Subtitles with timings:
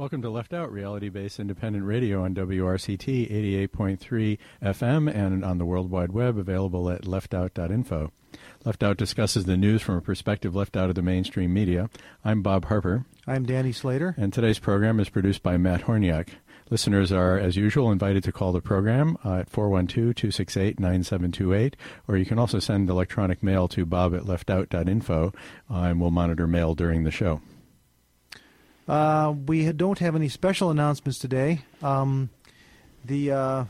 [0.00, 5.66] Welcome to Left Out, reality based independent radio on WRCT 88.3 FM and on the
[5.66, 8.10] World Wide Web, available at leftout.info.
[8.64, 11.90] Left Out discusses the news from a perspective left out of the mainstream media.
[12.24, 13.04] I'm Bob Harper.
[13.26, 14.14] I'm Danny Slater.
[14.16, 16.30] And today's program is produced by Matt Horniak.
[16.70, 21.76] Listeners are, as usual, invited to call the program uh, at 412 268 9728,
[22.08, 25.34] or you can also send electronic mail to bob at leftout.info,
[25.70, 27.42] uh, and we'll monitor mail during the show.
[28.88, 31.62] Uh, we don't have any special announcements today.
[31.82, 32.30] Um,
[33.04, 33.64] the uh,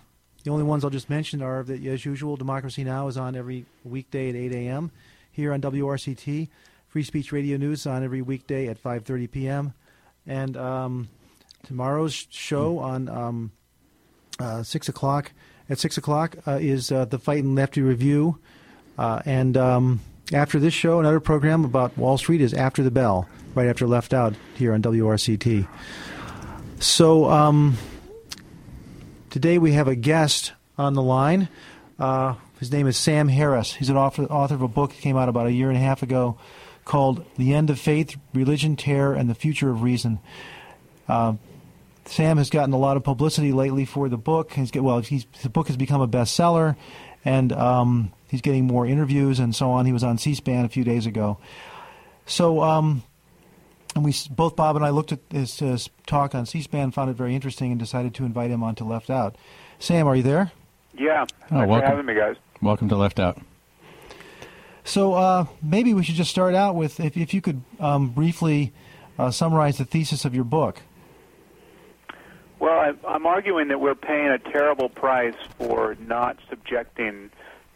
[0.44, 3.08] the only ones I'll just mention are that, as usual, Democracy Now!
[3.08, 4.90] is on every weekday at 8 a.m.
[5.30, 6.48] here on WRCT.
[6.88, 9.74] Free Speech Radio News on every weekday at 5:30 p.m.
[10.26, 11.08] And um,
[11.64, 13.52] tomorrow's show on um,
[14.38, 15.32] uh, six o'clock
[15.68, 18.38] at six o'clock uh, is uh, the Fight and Lefty Review,
[18.98, 20.00] uh, and um,
[20.32, 24.14] after this show, another program about Wall Street is After the Bell right after Left
[24.14, 25.66] Out here on WRCT.
[26.78, 27.76] So um,
[29.30, 31.48] today we have a guest on the line.
[31.98, 33.74] Uh, his name is Sam Harris.
[33.74, 35.80] He's an author, author of a book that came out about a year and a
[35.80, 36.38] half ago
[36.84, 40.18] called The End of Faith, Religion, Terror, and the Future of Reason.
[41.08, 41.34] Uh,
[42.06, 44.52] Sam has gotten a lot of publicity lately for the book.
[44.52, 46.76] He's well, he's, the book has become a bestseller,
[47.24, 49.86] and um, he's getting more interviews and so on.
[49.86, 51.38] He was on C-SPAN a few days ago.
[52.26, 53.02] So um,
[53.94, 57.14] and we both Bob and I looked at his, his talk on C-SPAN, found it
[57.14, 59.36] very interesting, and decided to invite him on to Left Out.
[59.78, 60.52] Sam, are you there?
[60.96, 61.22] Yeah.
[61.22, 61.80] Oh, Thanks welcome.
[61.80, 62.36] for having me, guys.
[62.62, 63.40] Welcome to Left Out.
[64.84, 68.72] So uh, maybe we should just start out with if, if you could um, briefly
[69.18, 70.82] uh, summarize the thesis of your book.
[72.58, 77.30] Well, I, I'm arguing that we're paying a terrible price for not subjecting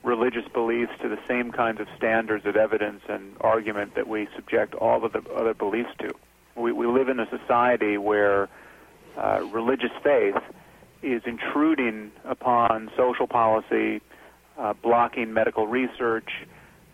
[0.05, 4.75] religious beliefs to the same kinds of standards of evidence and argument that we subject
[4.75, 6.13] all of the other beliefs to.
[6.57, 8.49] We, we live in a society where
[9.17, 10.37] uh, religious faith
[11.03, 14.01] is intruding upon social policy,
[14.59, 16.29] uh, blocking medical research,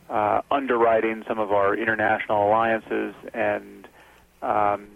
[0.08, 3.86] uh, underwriting some of our international alliances, and
[4.42, 4.86] um,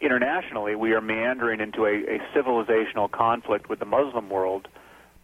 [0.00, 4.68] internationally, we are meandering into a, a civilizational conflict with the Muslim world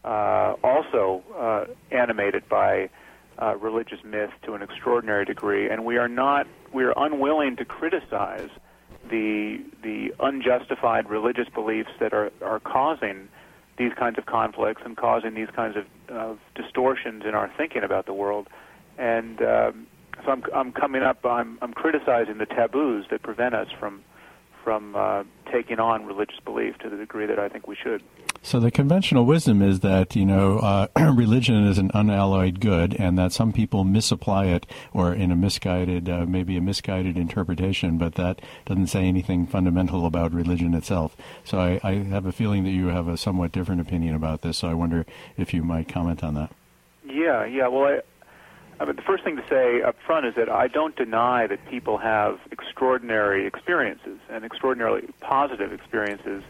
[0.04, 2.90] uh, also uh, animated by
[3.38, 7.64] uh, religious myth to an extraordinary degree, and we are not we are unwilling to
[7.64, 8.50] criticize
[9.08, 13.28] the the unjustified religious beliefs that are are causing
[13.78, 18.06] these kinds of conflicts and causing these kinds of, of distortions in our thinking about
[18.06, 18.48] the world.
[18.98, 19.86] And um,
[20.24, 21.24] so I'm, I'm coming up.
[21.24, 24.02] I'm, I'm criticizing the taboos that prevent us from
[24.62, 28.02] from uh, taking on religious belief to the degree that I think we should.
[28.44, 33.16] So the conventional wisdom is that you know uh, religion is an unalloyed good, and
[33.16, 38.16] that some people misapply it or in a misguided, uh, maybe a misguided interpretation, but
[38.16, 41.16] that doesn't say anything fundamental about religion itself.
[41.44, 44.58] So I, I have a feeling that you have a somewhat different opinion about this.
[44.58, 45.06] So I wonder
[45.36, 46.52] if you might comment on that.
[47.04, 47.68] Yeah, yeah.
[47.68, 48.00] Well, I,
[48.82, 51.64] I mean, the first thing to say up front is that I don't deny that
[51.70, 56.42] people have extraordinary experiences and extraordinarily positive experiences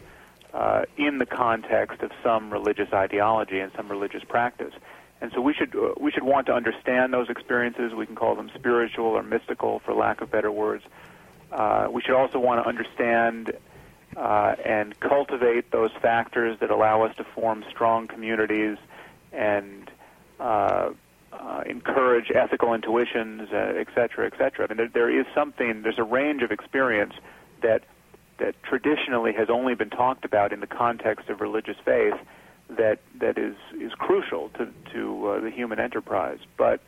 [0.51, 4.73] uh, in the context of some religious ideology and some religious practice.
[5.21, 7.93] And so we should uh, we should want to understand those experiences.
[7.93, 10.83] We can call them spiritual or mystical, for lack of better words.
[11.51, 13.53] Uh, we should also want to understand
[14.17, 18.79] uh, and cultivate those factors that allow us to form strong communities
[19.31, 19.91] and
[21.39, 24.65] uh, encourage ethical intuitions, uh, et cetera, et cetera.
[24.65, 25.81] I mean, there, there is something.
[25.81, 27.13] There's a range of experience
[27.61, 27.83] that
[28.39, 32.15] that traditionally has only been talked about in the context of religious faith
[32.69, 36.39] that that is is crucial to to uh, the human enterprise.
[36.57, 36.79] But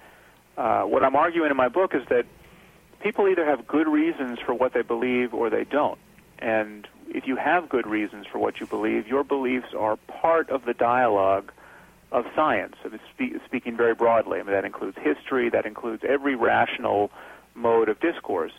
[0.57, 2.25] uh, what I'm arguing in my book is that
[3.01, 6.00] people either have good reasons for what they believe or they don't.
[6.39, 10.66] And if you have good reasons for what you believe, your beliefs are part of
[10.66, 11.51] the dialogue
[12.15, 12.75] of science.
[12.85, 17.11] I mean, speaking very broadly, I mean, that includes history, that includes every rational
[17.55, 18.53] mode of discourse.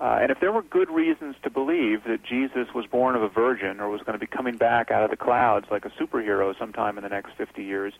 [0.00, 3.28] Uh, and if there were good reasons to believe that Jesus was born of a
[3.28, 6.56] virgin or was going to be coming back out of the clouds like a superhero
[6.56, 7.92] sometime in the next 50 years,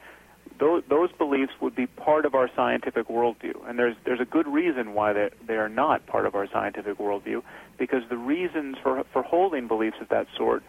[0.61, 3.69] those, those beliefs would be part of our scientific worldview.
[3.69, 6.99] And there's, there's a good reason why they, they are not part of our scientific
[6.99, 7.43] worldview,
[7.77, 10.63] because the reasons for, for holding beliefs of that sort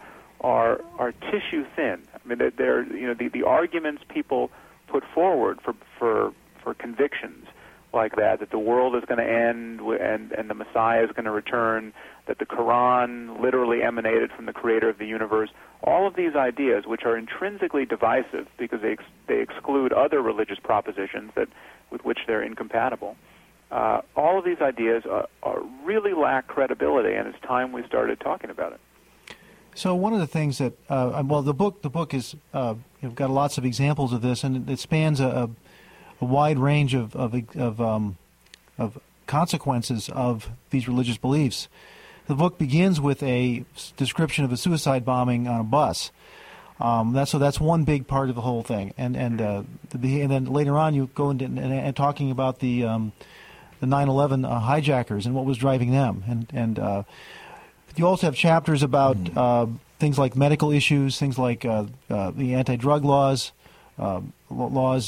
[0.44, 2.02] are, are tissue thin.
[2.14, 4.50] I mean, they're, you know, the, the arguments people
[4.88, 7.46] put forward for, for, for convictions
[7.94, 11.24] like that, that the world is going to end and, and the Messiah is going
[11.24, 11.94] to return,
[12.26, 15.48] that the Quran literally emanated from the creator of the universe.
[15.82, 20.58] All of these ideas, which are intrinsically divisive because they, ex- they exclude other religious
[20.58, 21.48] propositions that,
[21.90, 23.16] with which they're incompatible,
[23.70, 28.20] uh, all of these ideas are, are really lack credibility, and it's time we started
[28.20, 28.80] talking about it.
[29.74, 33.16] So one of the things that uh, well, the book the book is uh, you've
[33.16, 35.50] got lots of examples of this, and it spans a,
[36.20, 38.16] a wide range of of of, um,
[38.78, 41.68] of consequences of these religious beliefs.
[42.26, 43.64] The book begins with a
[43.96, 46.10] description of a suicide bombing on a bus.
[46.80, 49.62] Um, that's so that's one big part of the whole thing, and and uh,
[49.92, 53.12] the, and then later on you go into and, and talking about the um,
[53.80, 57.02] the 9/11 uh, hijackers and what was driving them, and and uh,
[57.96, 59.36] you also have chapters about mm.
[59.36, 59.66] uh,
[59.98, 63.52] things like medical issues, things like uh, uh, the anti-drug laws,
[64.50, 65.06] laws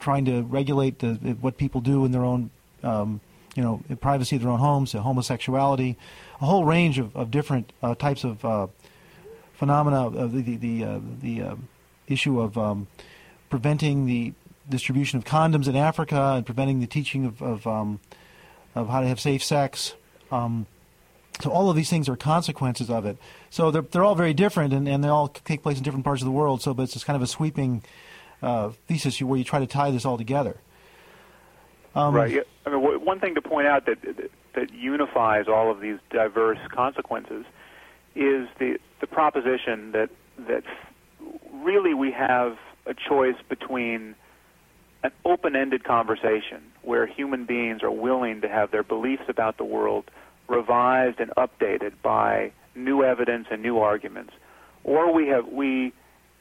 [0.00, 2.50] trying to regulate the, what people do in their own
[2.82, 3.20] um,
[3.54, 5.96] you know privacy of their own homes, homosexuality,
[6.40, 8.44] a whole range of, of different types of
[9.62, 11.54] phenomena of the the the, uh, the uh,
[12.08, 12.88] issue of um,
[13.48, 14.32] preventing the
[14.68, 18.00] distribution of condoms in Africa and preventing the teaching of of, um,
[18.74, 19.94] of how to have safe sex.
[20.32, 20.66] Um,
[21.42, 23.18] so all of these things are consequences of it.
[23.50, 26.22] So they're they're all very different and, and they all take place in different parts
[26.22, 26.62] of the world.
[26.62, 27.82] So but it's just kind of a sweeping
[28.42, 30.56] uh, thesis where you try to tie this all together.
[31.94, 32.46] Um, right.
[32.64, 33.98] I mean, one thing to point out that
[34.54, 37.44] that unifies all of these diverse consequences
[38.14, 40.10] is the the proposition that
[40.46, 40.64] that
[41.52, 42.56] really we have
[42.86, 44.14] a choice between
[45.04, 50.10] an open-ended conversation where human beings are willing to have their beliefs about the world
[50.48, 54.32] revised and updated by new evidence and new arguments,
[54.84, 55.92] or we have we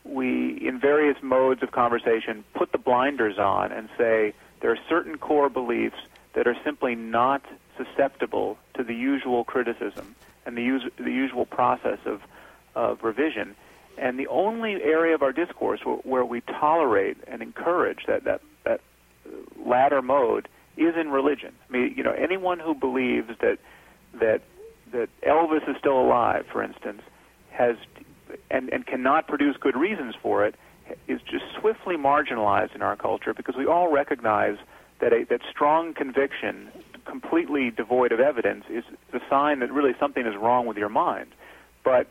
[0.03, 5.18] we in various modes of conversation put the blinders on and say there are certain
[5.18, 5.98] core beliefs
[6.33, 7.42] that are simply not
[7.77, 10.15] susceptible to the usual criticism
[10.45, 12.21] and the, us- the usual process of
[12.75, 13.56] of revision.
[13.98, 18.42] And the only area of our discourse where, where we tolerate and encourage that, that,
[18.63, 18.81] that
[19.25, 21.53] uh, latter mode is in religion.
[21.69, 23.57] I mean, you know, anyone who believes that,
[24.19, 24.41] that,
[24.91, 27.01] that Elvis is still alive, for instance,
[27.51, 27.75] has,
[28.49, 30.55] and, and cannot produce good reasons for it,
[31.07, 34.57] is just swiftly marginalized in our culture because we all recognize
[34.99, 36.69] that a, that strong conviction,
[37.05, 41.31] completely devoid of evidence, is the sign that really something is wrong with your mind.
[41.83, 42.07] But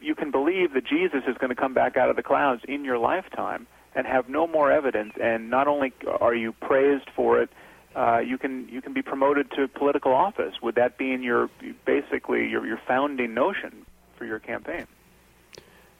[0.00, 2.84] you can believe that Jesus is going to come back out of the clouds in
[2.84, 7.50] your lifetime and have no more evidence, and not only are you praised for it,
[7.96, 10.54] uh, you can you can be promoted to political office.
[10.62, 11.48] Would that be in your
[11.86, 14.86] basically your your founding notion for your campaign?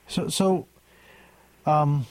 [0.06, 0.66] So so,
[1.64, 2.06] um,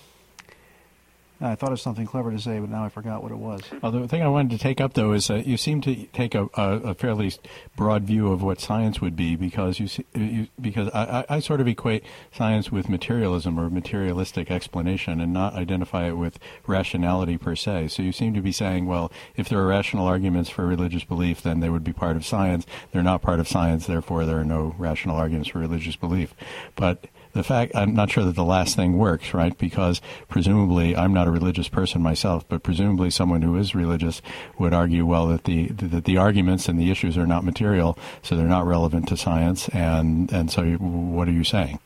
[1.42, 3.62] I thought of something clever to say, but now I forgot what it was.
[3.82, 6.34] Well, the thing I wanted to take up, though, is that you seem to take
[6.34, 7.34] a, a, a fairly
[7.76, 11.60] broad view of what science would be, because you, see, you because I, I, sort
[11.60, 17.56] of equate science with materialism or materialistic explanation, and not identify it with rationality per
[17.56, 17.90] se.
[17.90, 21.42] So you seem to be saying, well, if there are rational arguments for religious belief,
[21.42, 22.66] then they would be part of science.
[22.92, 26.34] They're not part of science, therefore there are no rational arguments for religious belief.
[26.76, 29.56] But the fact I'm not sure that the last thing works, right?
[29.58, 34.22] Because presumably I'm not a religious person myself, but presumably someone who is religious
[34.58, 38.38] would argue, well, that the that the arguments and the issues are not material, so
[38.38, 41.80] they're not relevant to science, and and so what are you saying?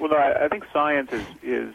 [0.00, 1.74] Well, I, think science is is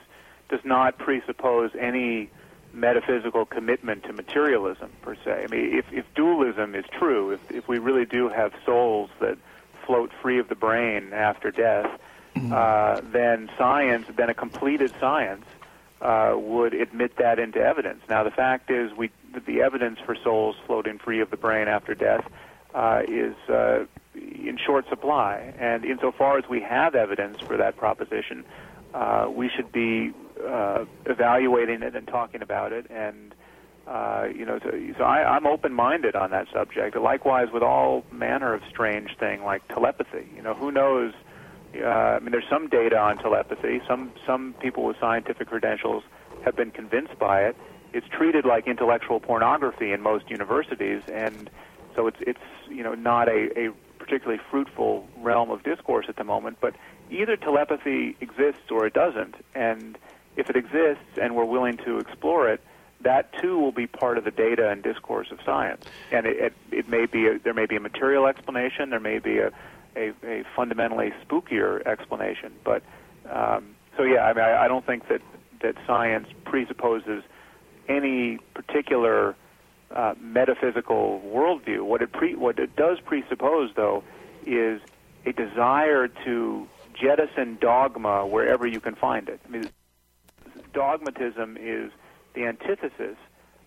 [0.50, 2.31] does not presuppose any
[2.74, 5.44] metaphysical commitment to materialism per se.
[5.44, 9.38] I mean, if, if dualism is true, if, if we really do have souls that
[9.86, 12.00] float free of the brain after death,
[12.36, 15.46] uh, then science, then a completed science,
[16.01, 18.01] uh, would admit that into evidence.
[18.10, 19.10] Now, the fact is, we
[19.48, 22.25] the evidence for souls floating free of the brain after death
[22.74, 28.46] uh, is uh, in short supply, and insofar as we have evidence for that proposition,
[28.94, 30.13] uh, we should be
[30.46, 33.34] uh, evaluating it and talking about it and.
[33.88, 36.98] Uh, you know, so, so I, I'm open-minded on that subject.
[36.98, 40.27] Likewise, with all manner of strange thing like telepathy.
[40.36, 41.13] You know, who knows
[41.82, 43.82] uh, I mean, there's some data on telepathy.
[43.88, 46.03] Some some people with scientific credentials
[46.44, 47.55] have been convinced by it.
[47.94, 51.50] It's treated like intellectual pornography in most universities, and
[51.96, 52.39] so it's it's
[52.70, 56.58] you know not a, a particularly fruitful realm of discourse at the moment.
[56.62, 56.75] But
[57.10, 59.98] either telepathy exists or it doesn't, and
[60.36, 62.62] if it exists and we're willing to explore it,
[63.01, 65.86] that too will be part of the data and discourse of science.
[66.12, 69.20] And it, it, it may be a, there may be a material explanation, there may
[69.20, 69.51] be a
[69.96, 72.54] a, a fundamentally spookier explanation.
[72.64, 72.84] But
[73.30, 75.22] um, so yeah, I mean, I, I don't think that
[75.62, 77.24] that science presupposes
[77.88, 79.36] any particular
[79.92, 81.84] uh, metaphysical worldview.
[81.84, 84.04] What it pre- what it does presuppose, though,
[84.46, 84.82] is
[85.25, 89.40] a desire to jettison dogma wherever you can find it.
[89.46, 89.70] I mean,
[90.74, 91.92] dogmatism is
[92.34, 93.18] the antithesis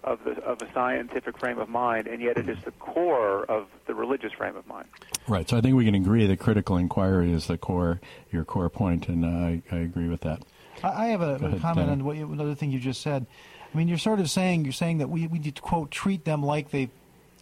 [0.05, 3.67] of the of a scientific frame of mind, and yet it is the core of
[3.87, 4.87] the religious frame of mind.
[5.27, 5.49] Right.
[5.49, 8.01] So I think we can agree that critical inquiry is the core,
[8.31, 10.43] your core point, and uh, I, I agree with that.
[10.83, 13.27] I, I have a, a comment on what you, another thing you just said.
[13.73, 16.25] I mean, you're sort of saying you're saying that we we need to quote treat
[16.25, 16.91] them like they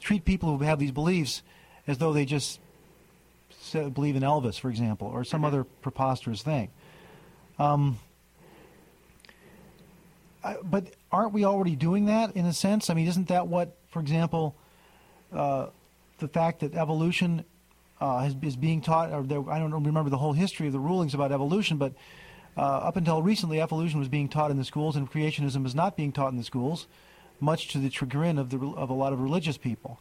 [0.00, 1.42] treat people who have these beliefs
[1.86, 2.60] as though they just
[3.60, 5.46] say, believe in Elvis, for example, or some mm-hmm.
[5.46, 6.70] other preposterous thing.
[7.58, 7.98] Um,
[10.42, 10.84] I, but
[11.16, 12.90] aren't we already doing that in a sense?
[12.90, 14.54] I mean, isn't that what, for example,
[15.32, 15.68] uh,
[16.18, 17.42] the fact that evolution
[18.02, 21.14] uh, is being taught, or there, I don't remember the whole history of the rulings
[21.14, 21.94] about evolution, but
[22.54, 25.96] uh, up until recently, evolution was being taught in the schools, and creationism is not
[25.96, 26.86] being taught in the schools,
[27.40, 29.98] much to the chagrin of the of a lot of religious people.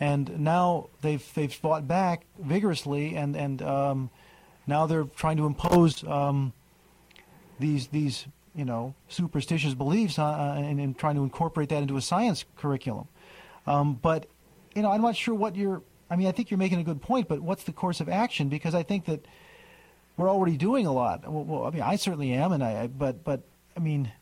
[0.00, 4.10] And now they've they've fought back vigorously, and and um,
[4.66, 6.54] now they're trying to impose um,
[7.58, 11.96] these these you know superstitious beliefs uh, uh, and, and, trying to incorporate that into
[11.96, 13.06] a science curriculum.
[13.66, 14.26] Um, but
[14.74, 15.82] you know, I'm not sure what you're.
[16.10, 18.48] I mean, I think you're making a good point, but what's the course of action?
[18.48, 19.26] Because I think that
[20.16, 21.30] we're already doing a lot.
[21.30, 23.42] Well, well I mean, I certainly am, and I, but, but,
[23.76, 24.12] I mean,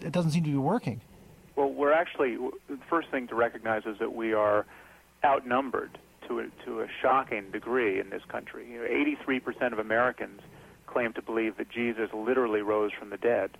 [0.00, 1.00] it doesn't seem to be working.
[1.56, 2.36] Well, we're actually
[2.68, 4.66] the first thing to recognize is that we are
[5.24, 8.68] outnumbered to a, to a shocking degree in this country.
[8.70, 8.88] You know,
[9.28, 10.40] 83% of Americans
[10.86, 13.50] claim to believe that Jesus literally rose from the dead.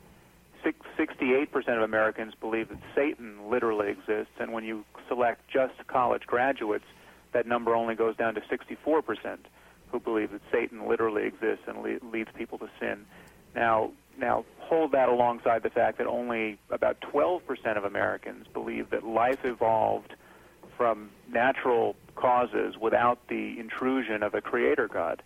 [0.64, 6.84] 68% of Americans believe that Satan literally exists, and when you select just college graduates,
[7.32, 9.38] that number only goes down to 64%
[9.90, 13.04] who believe that Satan literally exists and le- leads people to sin.
[13.54, 17.40] Now, now hold that alongside the fact that only about 12%
[17.76, 20.14] of Americans believe that life evolved
[20.76, 25.22] from natural causes without the intrusion of a creator god.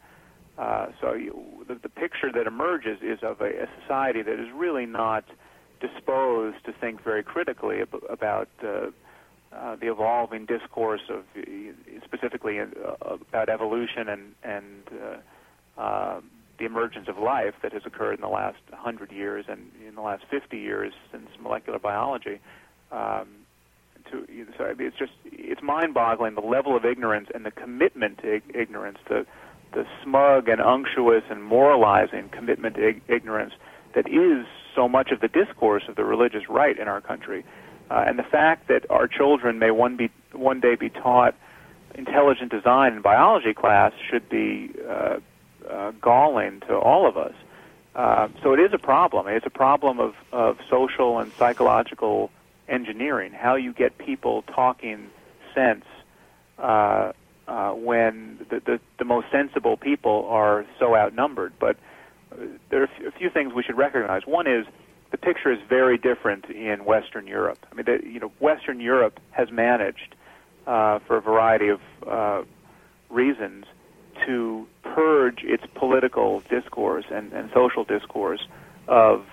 [1.01, 4.85] So you, the, the picture that emerges is of a, a society that is really
[4.85, 5.25] not
[5.81, 8.91] disposed to think very critically ab- about uh,
[9.53, 11.25] uh, the evolving discourse of
[12.05, 12.67] specifically uh,
[13.29, 16.21] about evolution and and uh, uh,
[16.59, 20.03] the emergence of life that has occurred in the last hundred years and in the
[20.03, 22.39] last fifty years since molecular biology.
[22.93, 23.29] Um,
[24.11, 24.27] to
[24.59, 28.99] so it's just it's mind-boggling the level of ignorance and the commitment to ig- ignorance,
[29.09, 29.27] the
[29.73, 33.55] the smug and unctuous and moralizing commitment to ig- ignorance
[33.95, 37.45] that is so much of the discourse of the religious right in our country.
[37.91, 41.35] Uh, and the fact that our children may one be one day be taught
[41.95, 45.19] intelligent design in biology class should be uh,
[45.69, 47.35] uh, galling to all of us.
[47.95, 49.27] Uh, so it is a problem.
[49.27, 52.31] It's a problem of, of social and psychological
[52.69, 53.33] engineering.
[53.33, 55.09] How you get people talking
[55.55, 55.85] sense
[56.59, 57.13] uh,
[57.51, 61.53] uh, when the, the the most sensible people are so outnumbered.
[61.59, 61.77] But
[62.33, 62.37] uh,
[62.71, 64.23] there are a few things we should recognize.
[64.25, 64.67] One is
[65.11, 67.59] the picture is very different in Western Europe.
[67.71, 70.15] I mean, the, you know, Western Europe has managed,
[70.69, 72.43] uh, for a variety of uh,
[73.09, 73.65] reasons,
[74.27, 78.47] to purge its political discourse and, and social discourse
[78.87, 79.27] of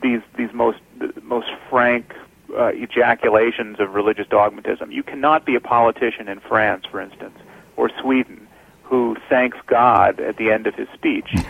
[0.00, 0.78] these these most
[1.22, 2.14] most frank
[2.56, 4.90] uh, ejaculations of religious dogmatism.
[4.90, 7.38] You cannot be a politician in France, for instance,
[7.76, 8.46] or Sweden,
[8.82, 11.34] who thanks God at the end of his speech.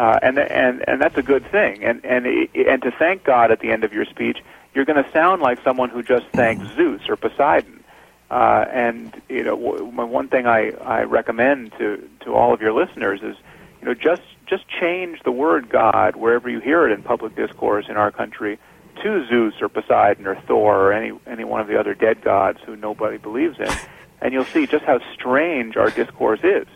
[0.00, 1.84] Uh, and and and that's a good thing.
[1.84, 2.24] And and
[2.54, 4.38] and to thank God at the end of your speech,
[4.72, 7.84] you're going to sound like someone who just thanks Zeus or Poseidon.
[8.30, 12.72] Uh, and you know, w- one thing I I recommend to to all of your
[12.72, 13.36] listeners is,
[13.82, 17.84] you know, just just change the word God wherever you hear it in public discourse
[17.90, 18.58] in our country
[18.96, 22.58] to Zeus or Poseidon or Thor or any any one of the other dead gods
[22.64, 23.72] who nobody believes in,
[24.20, 26.66] and you'll see just how strange our discourse is.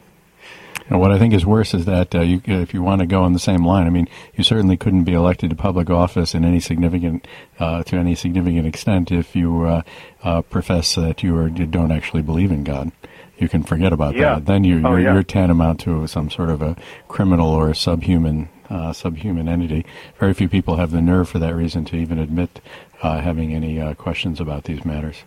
[0.90, 3.22] And what I think is worse is that uh, you, if you want to go
[3.22, 6.44] on the same line, I mean, you certainly couldn't be elected to public office in
[6.44, 7.26] any significant,
[7.58, 9.82] uh, to any significant extent if you uh,
[10.22, 12.92] uh profess that you, are, you don't actually believe in God.
[13.38, 14.34] You can forget about yeah.
[14.34, 14.46] that.
[14.46, 15.14] Then you, oh, you're, yeah.
[15.14, 16.76] you're tantamount to some sort of a
[17.08, 19.84] criminal or a subhuman uh, subhuman entity.
[20.18, 22.60] Very few people have the nerve for that reason to even admit
[23.02, 25.22] uh, having any uh, questions about these matters.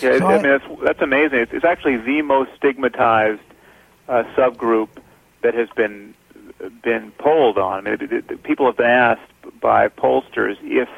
[0.00, 1.38] Yeah, I mean that's that's amazing.
[1.38, 3.40] It's, it's actually the most stigmatized
[4.08, 4.88] uh, subgroup
[5.42, 6.14] that has been
[6.82, 7.86] been polled on.
[7.86, 10.88] I mean, people have been asked by pollsters if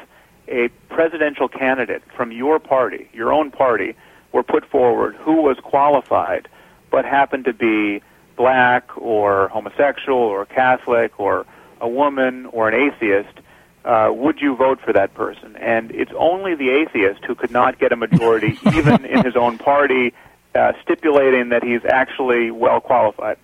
[0.47, 3.95] a presidential candidate from your party, your own party,
[4.31, 6.47] were put forward who was qualified
[6.89, 8.01] but happened to be
[8.35, 11.45] black or homosexual or Catholic or
[11.81, 13.39] a woman or an atheist,
[13.83, 15.55] uh, would you vote for that person?
[15.57, 19.57] And it's only the atheist who could not get a majority, even in his own
[19.57, 20.13] party,
[20.55, 23.37] uh, stipulating that he's actually well qualified.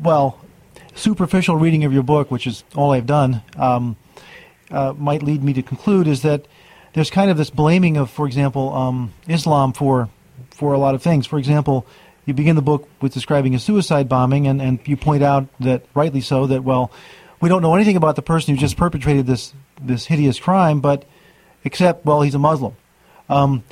[0.01, 0.39] well,
[0.97, 3.95] superficial reading of your book, which is all I've done, um,
[4.71, 6.45] uh, might lead me to conclude is that
[6.93, 10.09] there's kind of this blaming of, for example, um, Islam for
[10.51, 11.27] for a lot of things.
[11.27, 11.85] For example,
[12.25, 15.85] you begin the book with describing a suicide bombing, and, and you point out that,
[15.93, 16.91] rightly so, that well,
[17.39, 21.05] we don't know anything about the person who just perpetrated this this hideous crime, but
[21.63, 22.75] except well, he's a Muslim.
[23.29, 23.63] Um,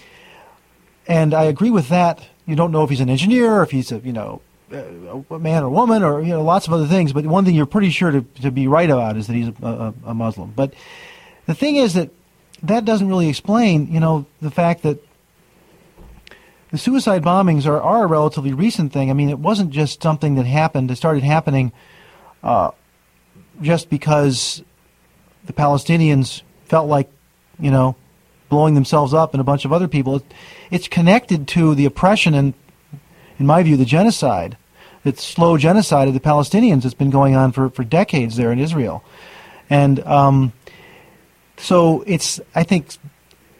[1.07, 2.27] and I agree with that.
[2.45, 4.41] You don't know if he's an engineer, or if he's a you know
[4.75, 7.13] a man or woman, or you know lots of other things.
[7.13, 9.53] But one thing you're pretty sure to, to be right about is that he's a,
[9.63, 10.53] a, a Muslim.
[10.55, 10.73] But
[11.45, 12.09] the thing is that
[12.63, 14.99] that doesn't really explain you know the fact that
[16.71, 19.09] the suicide bombings are, are a relatively recent thing.
[19.09, 20.91] I mean, it wasn't just something that happened.
[20.91, 21.71] It started happening
[22.43, 22.71] uh,
[23.61, 24.61] just because
[25.45, 27.09] the Palestinians felt like,
[27.59, 27.95] you know,
[28.49, 30.17] blowing themselves up and a bunch of other people.
[30.17, 30.33] It,
[30.69, 32.53] it's connected to the oppression and,
[33.39, 34.57] in my view, the genocide,
[35.05, 38.59] that slow genocide of the Palestinians that's been going on for, for decades there in
[38.59, 39.03] Israel.
[39.69, 40.51] And um,
[41.57, 42.97] so it's, I think,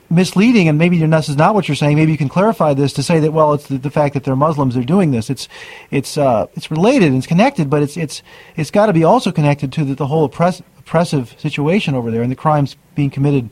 [0.10, 1.98] misleading, and maybe this is not what you're saying.
[1.98, 4.36] Maybe you can clarify this to say that well, it's the, the fact that they're
[4.36, 5.30] Muslims, they're doing this.
[5.30, 5.48] It's
[5.92, 8.24] it's uh, it's related and it's connected, but it's it's
[8.56, 12.24] it's got to be also connected to the, the whole oppress, oppressive situation over there
[12.24, 13.50] and the crimes being committed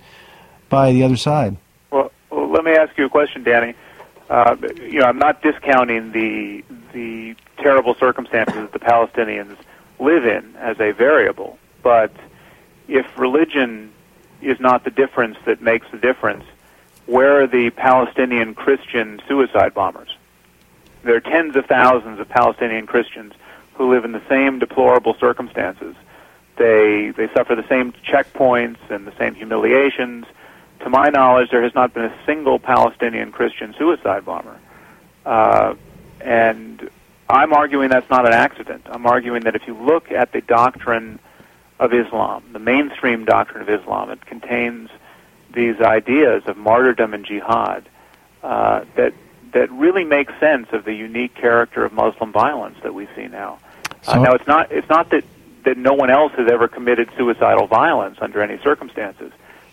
[0.69, 1.57] by the other side.
[1.91, 3.75] Well, well let me ask you a question, Danny.
[4.33, 9.55] Uh, you know, I'm not discounting the the terrible circumstances that the Palestinians
[9.99, 12.11] live in as a variable, but
[12.87, 13.91] if religion
[14.41, 16.45] is not the difference that makes the difference,
[17.05, 20.17] where are the Palestinian Christian suicide bombers?
[21.03, 23.33] There are tens of thousands of Palestinian Christians
[23.75, 25.95] who live in the same deplorable circumstances.
[26.57, 30.25] They they suffer the same checkpoints and the same humiliations.
[30.83, 34.59] To my knowledge, there has not been a single Palestinian Christian suicide bomber.
[35.25, 35.75] Uh,
[36.19, 36.89] and
[37.29, 38.83] I'm arguing that's not an accident.
[38.87, 41.19] I'm arguing that if you look at the doctrine
[41.79, 44.89] of Islam, the mainstream doctrine of Islam, it contains
[45.53, 47.87] these ideas of martyrdom and jihad
[48.41, 49.13] uh, that
[49.53, 53.59] that really make sense of the unique character of Muslim violence that we see now.
[54.07, 55.23] Uh, now, it's not it's not that
[55.63, 59.31] that no one else has ever committed suicidal violence under any circumstances,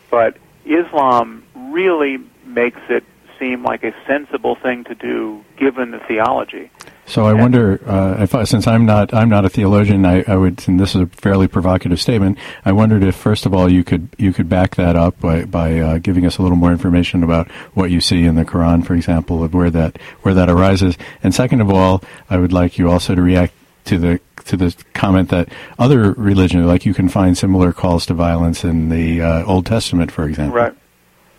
[0.09, 0.37] but
[0.71, 3.05] Islam really makes it
[3.39, 6.71] seem like a sensible thing to do given the theology.
[7.07, 10.37] So I wonder uh, if, I- since I'm not, I'm not a theologian, I, I
[10.37, 12.39] would, and this is a fairly provocative statement.
[12.65, 15.79] I wondered if, first of all, you could you could back that up by by
[15.79, 18.95] uh, giving us a little more information about what you see in the Quran, for
[18.95, 20.97] example, of where that where that arises.
[21.23, 23.55] And second of all, I would like you also to react
[23.91, 25.49] to the to the comment that
[25.79, 30.13] other religions, like you can find similar calls to violence in the uh, Old Testament,
[30.13, 30.57] for example.
[30.57, 30.75] Right.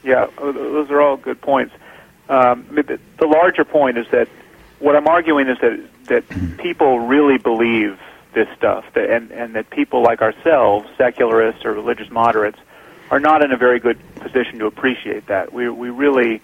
[0.03, 1.73] Yeah, those are all good points.
[2.27, 4.27] Um, the, the larger point is that
[4.79, 7.97] what I'm arguing is that that people really believe
[8.33, 12.59] this stuff, that, and and that people like ourselves, secularists or religious moderates,
[13.11, 15.53] are not in a very good position to appreciate that.
[15.53, 16.41] We we really,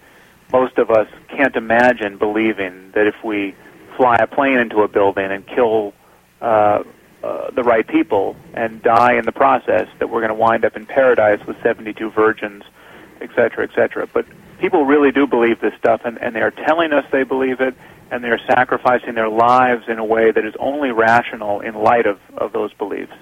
[0.52, 3.54] most of us can't imagine believing that if we
[3.98, 5.92] fly a plane into a building and kill
[6.40, 6.82] uh,
[7.22, 10.76] uh, the right people and die in the process, that we're going to wind up
[10.76, 12.62] in paradise with 72 virgins,
[13.20, 14.06] et cetera, et cetera.
[14.06, 14.26] But
[14.58, 17.74] people really do believe this stuff, and, and they are telling us they believe it,
[18.10, 22.06] and they are sacrificing their lives in a way that is only rational in light
[22.06, 23.12] of, of those beliefs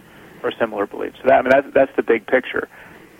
[0.42, 1.16] or similar beliefs.
[1.22, 2.68] So that, I mean, that's, that's the big picture.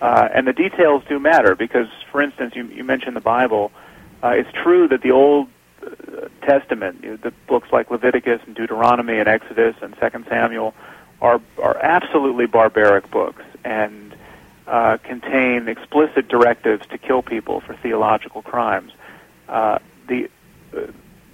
[0.01, 3.73] Uh, and the details do matter because, for instance, you, you mentioned the Bible.
[4.23, 5.49] Uh, it's true that the Old
[6.43, 10.75] Testament, the books like Leviticus and Deuteronomy and Exodus and Second Samuel,
[11.21, 14.15] are are absolutely barbaric books and
[14.67, 18.93] uh, contain explicit directives to kill people for theological crimes.
[19.49, 20.29] Uh, the
[20.77, 20.81] uh,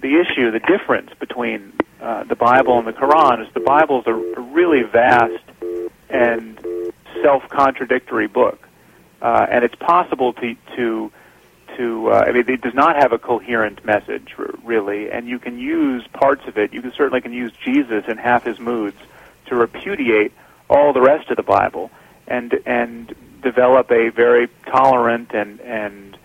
[0.01, 4.07] the issue, the difference between uh, the Bible and the Quran is the Bible is
[4.07, 5.43] a, a really vast
[6.09, 6.59] and
[7.21, 8.67] self-contradictory book,
[9.21, 11.11] uh, and it's possible to to
[11.77, 15.39] to uh, I mean it does not have a coherent message r- really, and you
[15.39, 16.73] can use parts of it.
[16.73, 18.97] You can certainly can use Jesus in half his moods
[19.47, 20.31] to repudiate
[20.69, 21.91] all the rest of the Bible
[22.27, 26.17] and and develop a very tolerant and and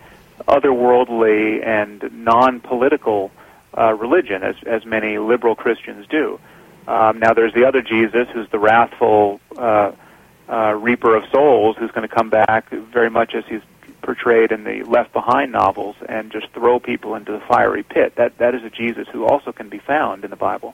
[0.47, 3.31] otherworldly and non-political
[3.77, 6.39] uh, religion, as as many liberal Christians do.
[6.87, 9.91] Um, now there's the other Jesus, who's the wrathful uh,
[10.49, 13.61] uh, reaper of souls, who's going to come back very much as he's
[14.09, 18.15] portrayed in the Left Behind novels and just throw people into the fiery pit.
[18.15, 20.73] That that is a Jesus who also can be found in the Bible.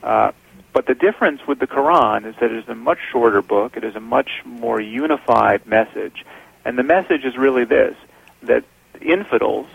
[0.00, 0.30] Uh,
[0.72, 3.76] but the difference with the Quran is that it is a much shorter book.
[3.76, 6.24] It is a much more unified message,
[6.64, 7.96] and the message is really this:
[8.42, 8.62] that
[9.00, 9.66] infidels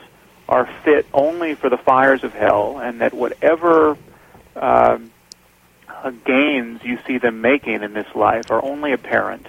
[0.47, 3.97] are fit only for the fires of hell, and that whatever
[4.55, 5.11] um,
[6.23, 9.45] gains you see them making in this life are only apparent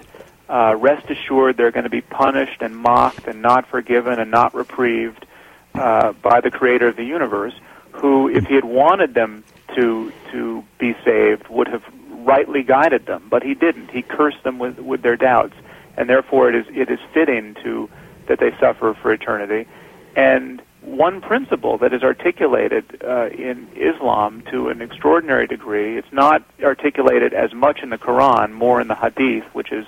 [0.49, 4.55] uh, rest assured they're going to be punished and mocked and not forgiven and not
[4.55, 5.27] reprieved
[5.75, 7.55] uh, by the creator of the universe,
[7.93, 9.45] who, if he had wanted them
[9.77, 13.91] to to be saved, would have rightly guided them, but he didn't.
[13.91, 15.55] He cursed them with with their doubts,
[15.97, 17.89] and therefore it is it is fitting to
[18.27, 19.69] that they suffer for eternity.
[20.17, 26.43] And one principle that is articulated uh, in Islam to an extraordinary degree, it's not
[26.63, 29.87] articulated as much in the Quran, more in the Hadith, which is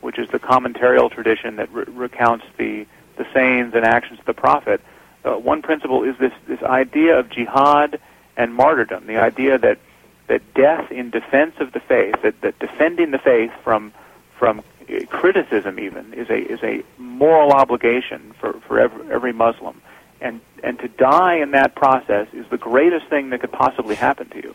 [0.00, 2.86] which is the commentarial tradition that re- recounts the,
[3.16, 4.80] the sayings and actions of the Prophet,
[5.24, 8.00] uh, one principle is this, this idea of jihad
[8.36, 9.78] and martyrdom, the idea that,
[10.28, 13.92] that death in defense of the faith, that, that defending the faith from,
[14.38, 14.62] from
[15.08, 19.80] criticism even, is a, is a moral obligation for, for every, every Muslim.
[20.20, 24.28] And, and to die in that process is the greatest thing that could possibly happen
[24.30, 24.54] to you.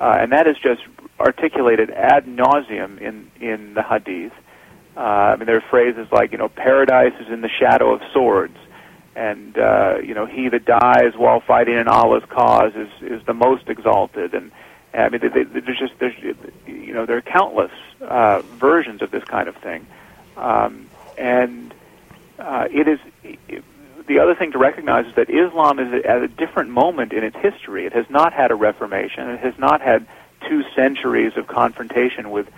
[0.00, 0.82] Uh, and that is just
[1.18, 4.32] articulated ad nauseum in, in the Hadith.
[5.00, 8.02] Uh, I mean, there are phrases like, you know, paradise is in the shadow of
[8.12, 8.58] swords,
[9.16, 13.32] and uh, you know, he that dies while fighting in Allah's cause is is the
[13.32, 14.34] most exalted.
[14.34, 14.52] And
[14.92, 16.14] I mean, they, they, there's just there's
[16.66, 19.86] you know, there are countless uh, versions of this kind of thing,
[20.36, 21.72] um, and
[22.38, 22.98] uh, it is.
[23.24, 23.64] It,
[24.06, 27.36] the other thing to recognize is that Islam is at a different moment in its
[27.36, 27.86] history.
[27.86, 29.30] It has not had a reformation.
[29.30, 30.06] It has not had
[30.46, 32.48] two centuries of confrontation with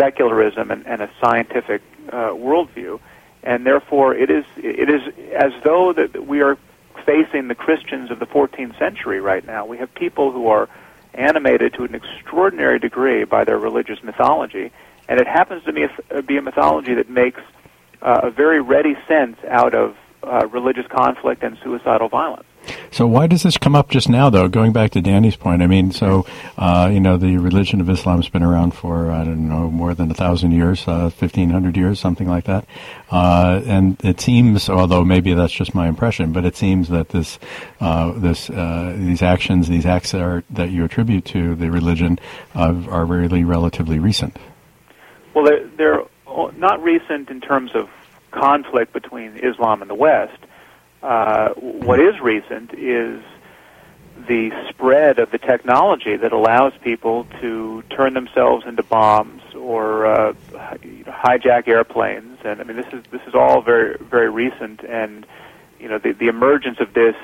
[0.00, 2.98] secularism and, and a scientific uh, worldview,
[3.42, 5.02] and therefore it is it is
[5.34, 6.56] as though that we are
[7.04, 9.66] facing the Christians of the 14th century right now.
[9.66, 10.68] We have people who are
[11.14, 14.70] animated to an extraordinary degree by their religious mythology,
[15.08, 17.40] and it happens to be a, be a mythology that makes
[18.02, 22.49] uh, a very ready sense out of uh, religious conflict and suicidal violence.
[22.92, 24.48] So why does this come up just now, though?
[24.48, 26.26] Going back to Danny's point, I mean, so
[26.58, 29.94] uh, you know, the religion of Islam has been around for I don't know more
[29.94, 32.64] than a thousand years, uh, fifteen hundred years, something like that.
[33.10, 37.38] Uh, and it seems, although maybe that's just my impression, but it seems that this,
[37.80, 42.18] uh, this, uh, these actions, these acts are, that you attribute to the religion
[42.54, 44.36] are really relatively recent.
[45.34, 46.04] Well, they're, they're
[46.56, 47.88] not recent in terms of
[48.30, 50.38] conflict between Islam and the West
[51.02, 53.22] uh, what is recent is
[54.28, 60.32] the spread of the technology that allows people to turn themselves into bombs or uh,
[60.52, 62.38] hijack airplanes.
[62.44, 64.82] And I mean, this is this is all very very recent.
[64.84, 65.26] And
[65.78, 67.16] you know, the the emergence of this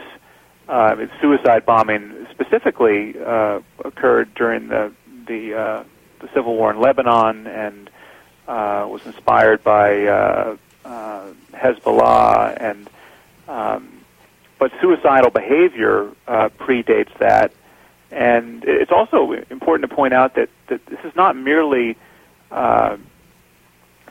[0.68, 4.92] uh, suicide bombing specifically uh, occurred during the
[5.26, 5.84] the, uh,
[6.20, 7.90] the civil war in Lebanon and
[8.48, 12.88] uh, was inspired by uh, uh, Hezbollah and
[13.48, 14.04] um,
[14.58, 17.52] but suicidal behavior uh, predates that,
[18.10, 21.96] and it's also important to point out that, that this is not merely
[22.50, 22.96] uh,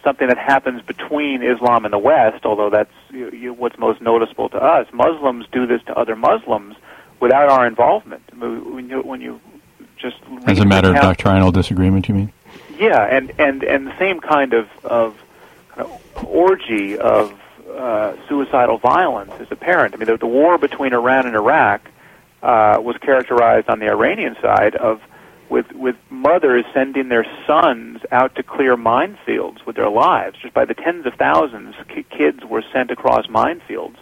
[0.04, 4.50] something that happens between Islam and the West, although that's you, you, what's most noticeable
[4.50, 4.88] to us.
[4.94, 6.76] Muslims do this to other Muslims
[7.20, 8.24] without our involvement.
[8.38, 9.42] When you, when you
[9.98, 12.34] just as a matter of doctrinal disagreement, you mean?
[12.78, 15.18] Yeah, and and and the same kind of of,
[15.70, 17.38] kind of orgy of
[17.76, 19.94] uh, suicidal violence is apparent.
[19.94, 21.82] I mean, the, the war between Iran and Iraq
[22.42, 25.02] uh, was characterized on the Iranian side of
[25.50, 30.38] with with mothers sending their sons out to clear minefields with their lives.
[30.42, 33.96] Just by the tens of thousands, k- kids were sent across minefields,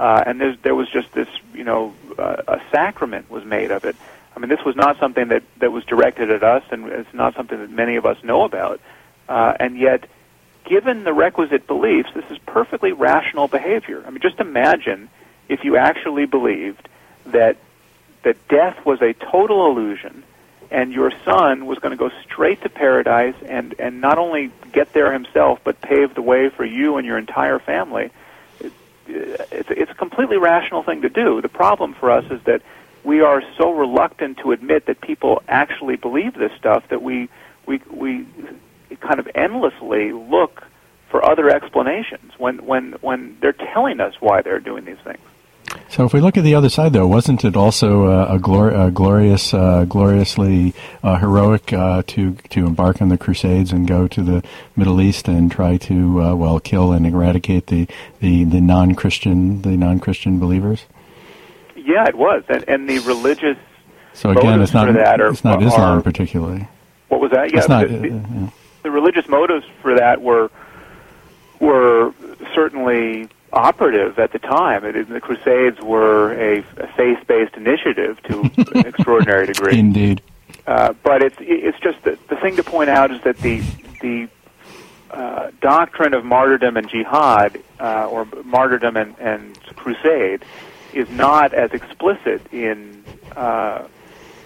[0.00, 3.96] uh, and there was just this, you know, uh, a sacrament was made of it.
[4.34, 7.34] I mean, this was not something that that was directed at us, and it's not
[7.34, 8.80] something that many of us know about,
[9.28, 10.08] uh, and yet
[10.66, 14.02] given the requisite beliefs, this is perfectly rational behavior.
[14.06, 15.08] I mean, just imagine
[15.48, 16.88] if you actually believed
[17.26, 17.56] that
[18.24, 20.24] that death was a total illusion
[20.70, 24.92] and your son was going to go straight to paradise and and not only get
[24.92, 28.10] there himself but pave the way for you and your entire family.
[28.60, 31.40] it's, it's a completely rational thing to do.
[31.40, 32.62] The problem for us is that
[33.04, 37.28] we are so reluctant to admit that people actually believe this stuff that we
[37.64, 38.26] we we
[39.00, 40.62] kind of endlessly look
[41.10, 45.20] for other explanations when when when they're telling us why they're doing these things.
[45.88, 48.86] So if we look at the other side, though, wasn't it also uh, a, glor-
[48.86, 54.06] a, glorious, uh, gloriously uh, heroic uh, to to embark on the Crusades and go
[54.08, 54.44] to the
[54.76, 57.88] Middle East and try to uh, well kill and eradicate the,
[58.20, 60.86] the, the non-Christian the non-Christian believers?
[61.74, 63.56] Yeah, it was, and, and the religious.
[64.12, 66.68] So again, it's not are, it's not Islam particularly.
[67.08, 67.52] What was that?
[67.52, 68.50] Yeah, it's not, the, the, yeah.
[68.86, 70.48] The religious motives for that were
[71.58, 72.14] were
[72.54, 74.84] certainly operative at the time.
[74.84, 78.42] It, the Crusades were a, a faith-based initiative to
[78.74, 79.76] an extraordinary degree.
[79.80, 80.22] Indeed.
[80.68, 83.60] Uh, but it's it's just that the thing to point out is that the
[84.00, 84.28] the
[85.10, 90.44] uh, doctrine of martyrdom and jihad, uh, or martyrdom and, and crusade,
[90.92, 93.02] is not as explicit in
[93.34, 93.82] uh,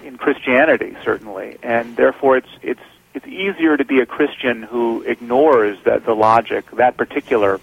[0.02, 2.80] in Christianity, certainly, and therefore it's it's
[3.14, 7.60] it's easier to be a Christian who ignores that the logic, that particular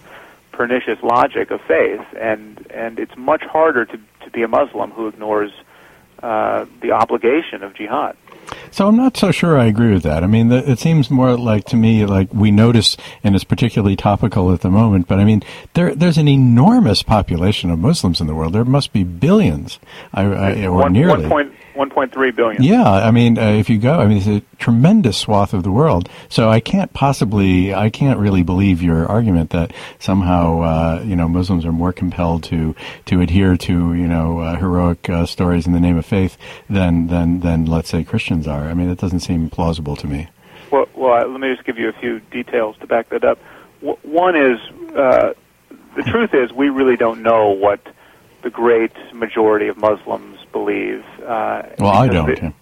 [0.51, 5.07] pernicious logic of faith, and and it's much harder to to be a Muslim who
[5.07, 5.51] ignores
[6.21, 8.17] uh, the obligation of jihad.
[8.71, 10.23] So I'm not so sure I agree with that.
[10.23, 13.95] I mean, the, it seems more like to me like we notice, and it's particularly
[13.95, 15.07] topical at the moment.
[15.07, 18.53] But I mean, there there's an enormous population of Muslims in the world.
[18.53, 19.79] There must be billions,
[20.13, 21.29] I, I, or one, nearly.
[21.77, 22.61] 1.3 billion.
[22.61, 25.71] Yeah, I mean, uh, if you go, I mean, it's a tremendous swath of the
[25.71, 26.09] world.
[26.29, 31.27] So I can't possibly, I can't really believe your argument that somehow, uh, you know,
[31.27, 35.73] Muslims are more compelled to to adhere to, you know, uh, heroic uh, stories in
[35.73, 36.37] the name of faith
[36.69, 38.63] than than than let's say Christians are.
[38.63, 40.27] I mean, it doesn't seem plausible to me.
[40.71, 43.39] Well, well, let me just give you a few details to back that up.
[43.81, 44.59] W- one is
[44.95, 45.33] uh,
[45.95, 47.79] the truth is we really don't know what
[48.43, 51.05] the great majority of Muslims believe.
[51.21, 52.27] Uh, well, I don't.
[52.27, 52.53] The,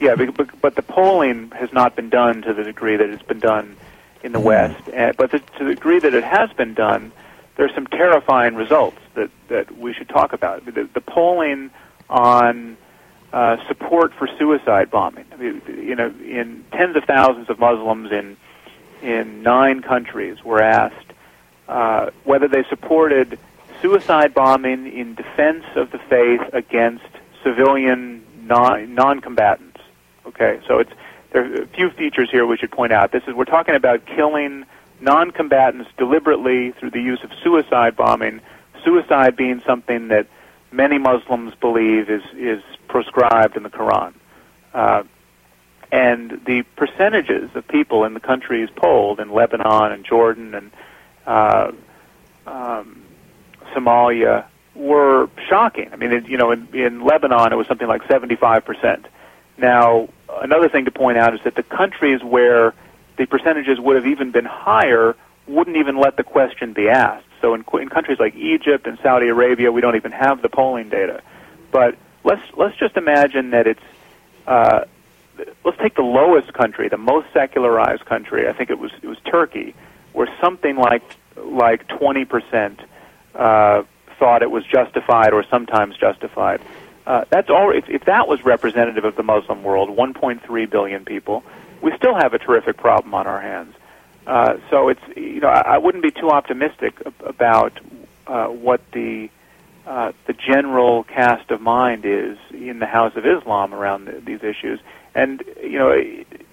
[0.00, 3.40] yeah, but, but the polling has not been done to the degree that it's been
[3.40, 3.76] done
[4.22, 4.44] in the mm.
[4.44, 4.88] West.
[4.88, 7.12] Uh, but the, to the degree that it has been done,
[7.56, 10.64] there are some terrifying results that, that we should talk about.
[10.64, 11.70] The, the polling
[12.08, 12.76] on
[13.32, 18.10] uh, support for suicide bombing, I mean, you know, in tens of thousands of Muslims
[18.10, 18.36] in
[19.02, 21.10] in nine countries were asked
[21.68, 23.38] uh, whether they supported
[23.80, 27.04] suicide bombing in defense of the faith against
[27.42, 29.80] civilian non non-combatants.
[30.26, 30.92] Okay, so it's
[31.32, 33.12] there are a few features here we should point out.
[33.12, 34.64] This is we're talking about killing
[35.00, 38.40] non-combatants deliberately through the use of suicide bombing.
[38.84, 40.26] Suicide being something that
[40.72, 44.14] many Muslims believe is is proscribed in the Quran.
[44.74, 45.02] Uh,
[45.92, 50.70] and the percentages of people in the countries polled in Lebanon and Jordan and
[51.26, 51.72] uh,
[52.46, 53.02] um,
[53.74, 55.90] Somalia were shocking.
[55.92, 59.06] I mean, it, you know, in, in Lebanon, it was something like 75%.
[59.58, 60.08] Now,
[60.40, 62.74] another thing to point out is that the countries where
[63.16, 67.26] the percentages would have even been higher wouldn't even let the question be asked.
[67.40, 70.88] So in, in countries like Egypt and Saudi Arabia, we don't even have the polling
[70.88, 71.22] data.
[71.70, 73.82] But let's let's just imagine that it's
[74.46, 74.84] uh,
[75.64, 78.48] let's take the lowest country, the most secularized country.
[78.48, 79.74] I think it was it was Turkey,
[80.12, 81.02] where something like
[81.36, 82.80] like 20 percent
[83.34, 83.82] uh,
[84.20, 86.60] thought it was justified or sometimes justified.
[87.06, 87.72] Uh, that's all.
[87.72, 91.42] If, if that was representative of the Muslim world, 1.3 billion people,
[91.82, 93.74] we still have a terrific problem on our hands.
[94.26, 97.80] Uh, so it's you know I, I wouldn't be too optimistic about
[98.26, 99.30] uh, what the
[99.86, 104.42] uh, the general cast of mind is in the House of Islam around the, these
[104.44, 104.78] issues.
[105.14, 105.92] And you know,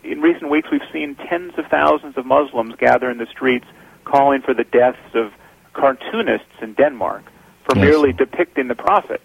[0.03, 3.67] in recent weeks, we've seen tens of thousands of Muslims gather in the streets
[4.05, 5.33] calling for the deaths of
[5.73, 7.25] cartoonists in Denmark
[7.67, 7.85] for yes.
[7.85, 9.21] merely depicting the prophet.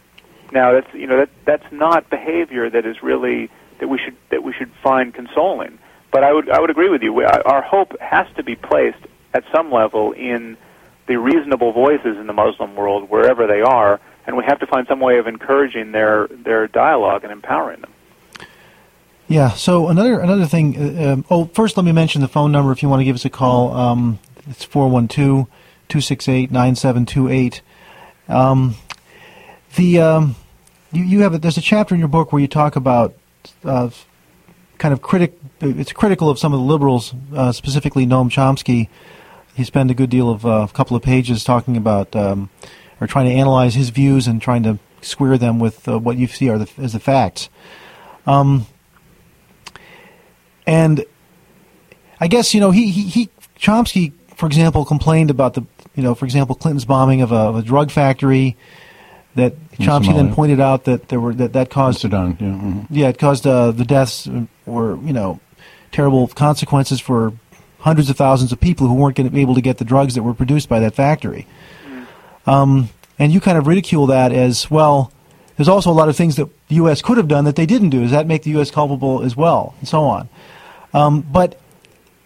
[0.53, 4.43] Now that's you know that that's not behavior that is really that we should that
[4.43, 5.79] we should find consoling.
[6.11, 7.13] But I would I would agree with you.
[7.13, 8.99] We, our hope has to be placed
[9.33, 10.59] at some level in
[11.07, 14.87] the reasonable voices in the Muslim world wherever they are, and we have to find
[14.87, 17.93] some way of encouraging their their dialogue and empowering them.
[19.27, 19.51] Yeah.
[19.51, 20.77] So another another thing.
[20.77, 23.17] Uh, um, oh, first let me mention the phone number if you want to give
[23.17, 23.73] us a call.
[23.73, 25.49] Um, it's four one two
[25.89, 27.63] 268 9728.
[28.33, 28.77] Um,
[29.77, 30.37] the um,
[30.91, 33.15] you, you have a, there's a chapter in your book where you talk about
[33.65, 33.91] uh,
[34.79, 38.89] kind of critic it's critical of some of the liberals, uh, specifically Noam Chomsky.
[39.55, 42.51] He spend a good deal of uh, a couple of pages talking about um,
[43.01, 46.27] or trying to analyze his views and trying to square them with uh, what you
[46.27, 47.49] see are the, as the facts.
[48.27, 48.67] Um,
[50.67, 51.05] and
[52.21, 55.63] I guess you know he, he, he Chomsky, for example, complained about the
[55.95, 58.57] you know, for example, Clinton's bombing of a, of a drug factory
[59.35, 62.81] that Chomsky then pointed out that there were that that caused Sudan, yeah, mm-hmm.
[62.91, 64.29] yeah, it caused uh, the deaths
[64.67, 65.41] or you know
[65.91, 67.33] terrible consequences for
[67.81, 70.15] hundreds of thousands of people who weren't going to be able to get the drugs
[70.15, 71.47] that were produced by that factory.
[72.47, 75.13] Um, and you kind of ridicule that as well.
[75.57, 77.03] There's also a lot of things that the U.S.
[77.03, 78.01] could have done that they didn't do.
[78.01, 78.71] Does that make the U.S.
[78.71, 80.29] culpable as well, and so on?
[80.95, 81.61] Um, but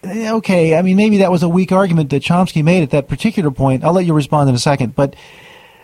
[0.05, 3.51] okay, I mean maybe that was a weak argument that Chomsky made at that particular
[3.51, 3.83] point.
[3.83, 4.95] I'll let you respond in a second.
[4.95, 5.15] But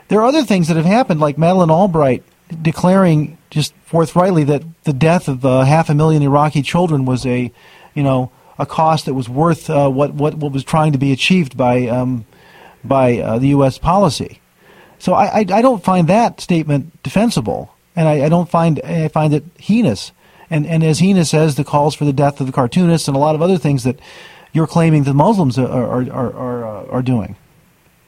[0.07, 2.23] there are other things that have happened, like Madeleine Albright
[2.61, 7.51] declaring just forthrightly that the death of uh, half a million Iraqi children was a,
[7.93, 11.11] you know, a cost that was worth uh, what, what what was trying to be
[11.11, 12.25] achieved by um,
[12.83, 13.77] by uh, the U.S.
[13.77, 14.39] policy.
[14.99, 19.07] So I, I, I don't find that statement defensible, and I, I don't find I
[19.07, 20.11] find it heinous.
[20.53, 23.19] And and as heinous as the calls for the death of the cartoonists and a
[23.19, 23.99] lot of other things that
[24.51, 27.35] you're claiming the Muslims are are are are, uh, are doing.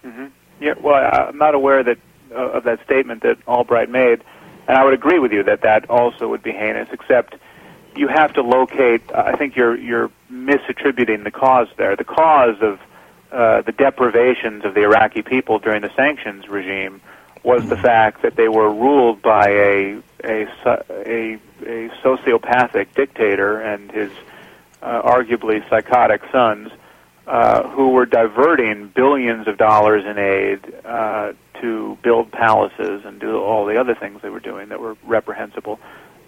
[0.03, 0.25] Mm-hmm.
[0.59, 1.97] Yeah, well, I'm not aware that
[2.31, 4.23] uh, of that statement that Albright made,
[4.67, 6.87] and I would agree with you that that also would be heinous.
[6.91, 7.35] Except
[7.95, 9.01] you have to locate.
[9.11, 11.95] Uh, I think you're you're misattributing the cause there.
[11.95, 12.79] The cause of
[13.31, 17.01] uh, the deprivations of the Iraqi people during the sanctions regime
[17.45, 20.47] was the fact that they were ruled by a a
[20.89, 24.11] a, a sociopathic dictator and his
[24.81, 26.71] uh, arguably psychotic sons,
[27.27, 33.37] uh, who were diverting billions of dollars in aid uh, to build palaces and do
[33.41, 35.79] all the other things they were doing that were reprehensible.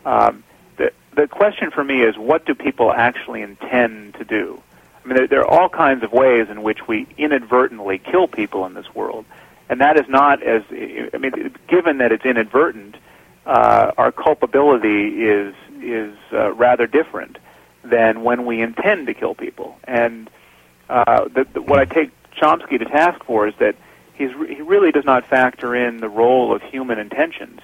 [0.06, 0.44] Um,
[0.78, 4.62] the the question for me is, what do people actually intend to do?
[5.04, 8.66] I mean, there, there are all kinds of ways in which we inadvertently kill people
[8.68, 9.26] in this world,
[9.70, 12.96] and that is not as I mean, given that it's inadvertent,
[13.46, 17.38] uh, our culpability is is uh, rather different
[17.84, 19.78] than when we intend to kill people.
[19.86, 20.30] And
[20.90, 23.76] uh, the, the, what I take Chomsky to task for is that
[24.14, 27.60] he's he really does not factor in the role of human intentions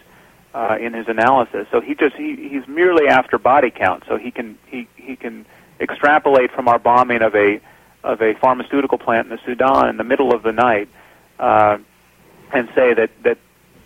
[0.54, 1.68] uh, in his analysis.
[1.72, 4.04] So he just he, he's merely after body count.
[4.08, 5.46] So he can he he can
[5.80, 7.60] extrapolate from our bombing of a
[8.04, 10.90] of a pharmaceutical plant in the Sudan in the middle of the night,
[11.40, 11.78] uh,
[12.54, 13.38] and say that that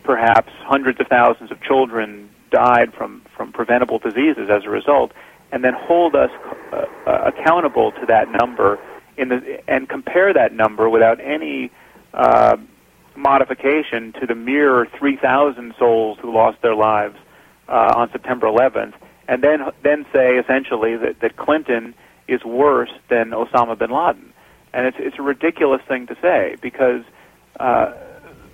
[0.04, 5.12] perhaps hundreds of thousands of children died from from preventable diseases as a result,
[5.52, 6.32] and then hold us
[6.72, 8.80] uh, uh, accountable to that number
[9.18, 11.72] in the and compare that number without any
[12.14, 12.58] uh,
[13.16, 17.18] modification to the mere 3,000 souls who lost their lives
[17.68, 18.94] uh, on September 11th,
[19.28, 21.94] and then then say essentially that, that Clinton
[22.28, 24.34] is worse than Osama bin Laden,
[24.74, 27.04] and it's it's a ridiculous thing to say because
[27.60, 27.94] uh,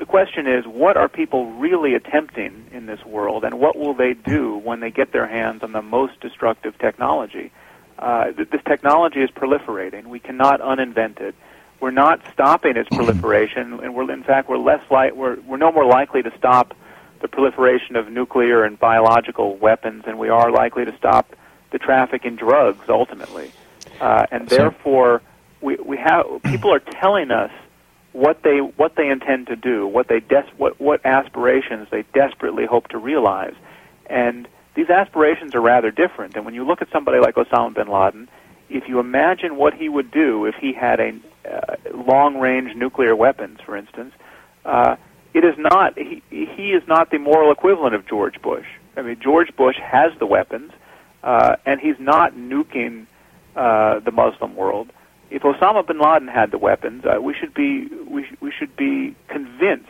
[0.04, 4.14] the question is what are people really attempting in this world, and what will they
[4.14, 7.52] do when they get their hands on the most destructive technology?
[7.98, 10.08] Uh, this technology is proliferating.
[10.08, 11.36] We cannot uninvent it
[11.84, 15.70] we're not stopping its proliferation, and we're in fact we're less like we're we're no
[15.70, 16.74] more likely to stop
[17.22, 21.36] the proliferation of nuclear and biological weapons than we are likely to stop
[21.72, 23.52] the traffic in drugs ultimately,
[24.00, 25.22] uh, and therefore
[25.60, 27.52] we we have people are telling us
[28.14, 32.66] what they what they intend to do, what they des- what what aspirations they desperately
[32.66, 33.56] hope to realize,
[34.06, 36.36] and these aspirations are rather different.
[36.36, 38.30] And when you look at somebody like Osama bin Laden,
[38.70, 43.60] if you imagine what he would do if he had a uh, long-range nuclear weapons,
[43.66, 44.14] for instance,
[44.66, 44.96] uh,
[45.34, 48.66] it is not he, he is not the moral equivalent of George Bush.
[48.96, 50.72] I mean, George Bush has the weapons,
[51.24, 53.08] uh, and he's not nuking
[53.56, 54.92] uh, the Muslim world.
[55.34, 58.76] If Osama bin Laden had the weapons, uh, we should be we, sh- we should
[58.76, 59.90] be convinced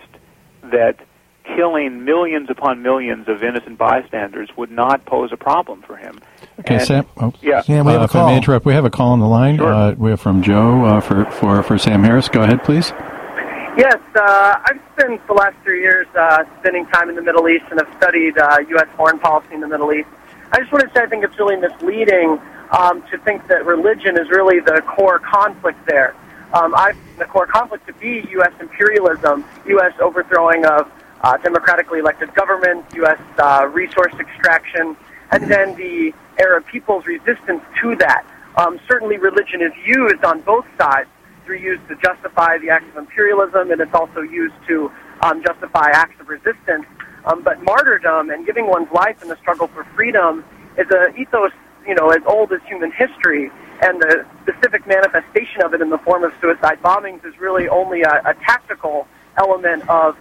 [0.72, 1.02] that
[1.44, 6.22] killing millions upon millions of innocent bystanders would not pose a problem for him.
[6.62, 7.06] Okay, and, Sam.
[7.18, 8.22] Oh, yeah, Sam, we have uh, a call.
[8.22, 9.58] If I may interrupt, we have a call on the line.
[9.58, 9.74] Sure.
[9.74, 12.30] Uh, we have from Joe uh, for, for, for Sam Harris.
[12.30, 12.94] Go ahead, please.
[13.76, 17.66] Yes, uh, I've spent the last three years uh, spending time in the Middle East
[17.70, 18.88] and have studied U.S.
[18.96, 20.08] Foreign policy in the Middle East.
[20.54, 22.40] I just want to say I think it's really misleading
[22.72, 26.16] um, to think that religion is really the core conflict there.
[26.54, 28.54] Um, I the core conflict to be U.S.
[28.60, 29.94] imperialism, U.S.
[30.00, 33.20] overthrowing of uh, democratically elected government, U.S.
[33.38, 34.96] Uh, resource extraction,
[35.32, 38.26] and then the Arab people's resistance to that.
[38.56, 41.10] Um, certainly, religion is used on both sides.
[41.48, 45.90] It's used to justify the acts of imperialism, and it's also used to um, justify
[45.92, 46.86] acts of resistance.
[47.26, 50.44] Um, but martyrdom and giving one's life in the struggle for freedom
[50.78, 51.52] is an ethos,
[51.88, 53.52] you know, as old as human history.
[53.82, 58.02] And the specific manifestation of it in the form of suicide bombings is really only
[58.04, 60.16] a, a tactical element of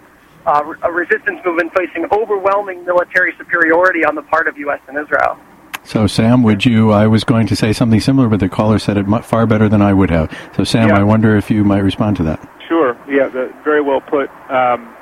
[0.47, 4.81] uh, a resistance movement facing overwhelming military superiority on the part of U.S.
[4.89, 5.39] and Israel.
[5.85, 6.93] So, Sam, would you?
[6.93, 9.83] I was going to say something similar, but the caller said it far better than
[9.83, 10.31] I would have.
[10.57, 10.99] So, Sam, yeah.
[10.99, 12.49] I wonder if you might respond to that.
[12.69, 12.97] Sure.
[13.09, 13.29] Yeah,
[13.65, 14.31] very well put.
[14.49, 14.95] Um,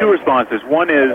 [0.00, 0.60] two responses.
[0.64, 1.14] One is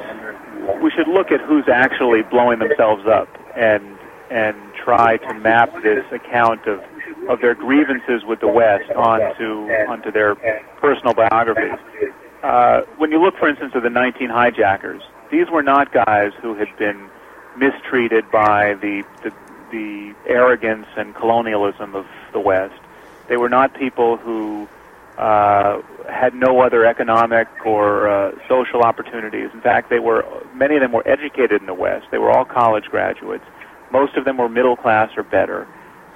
[0.82, 3.99] we should look at who's actually blowing themselves up and
[4.30, 6.84] and try to map this account of
[7.28, 10.36] of their grievances with the West onto onto their
[10.80, 11.80] personal biographies.
[12.44, 15.02] uh, when you look, for instance, at the 19 hijackers,
[15.32, 17.10] these were not guys who had been
[17.58, 19.34] mistreated by the, the,
[19.72, 22.80] the arrogance and colonialism of the West.
[23.28, 24.68] They were not people who
[25.18, 29.50] uh, had no other economic or uh, social opportunities.
[29.54, 30.26] In fact, they were
[30.56, 32.08] many of them were educated in the West.
[32.10, 33.44] They were all college graduates.
[33.92, 35.68] Most of them were middle class or better.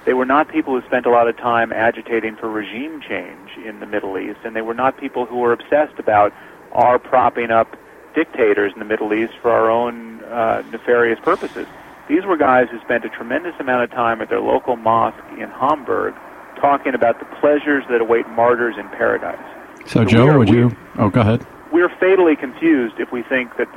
[0.04, 3.80] They were not people who spent a lot of time agitating for regime change in
[3.80, 6.32] the Middle East, and they were not people who were obsessed about
[6.72, 7.76] our propping up
[8.14, 11.66] dictators in the Middle East for our own uh, nefarious purposes.
[12.08, 15.48] These were guys who spent a tremendous amount of time at their local mosque in
[15.50, 16.14] Hamburg
[16.60, 19.38] talking about the pleasures that await martyrs in paradise.
[19.86, 20.76] So, so Joe, are, would you?
[20.98, 21.46] Oh, go ahead.
[21.72, 23.68] We're fatally confused if we think that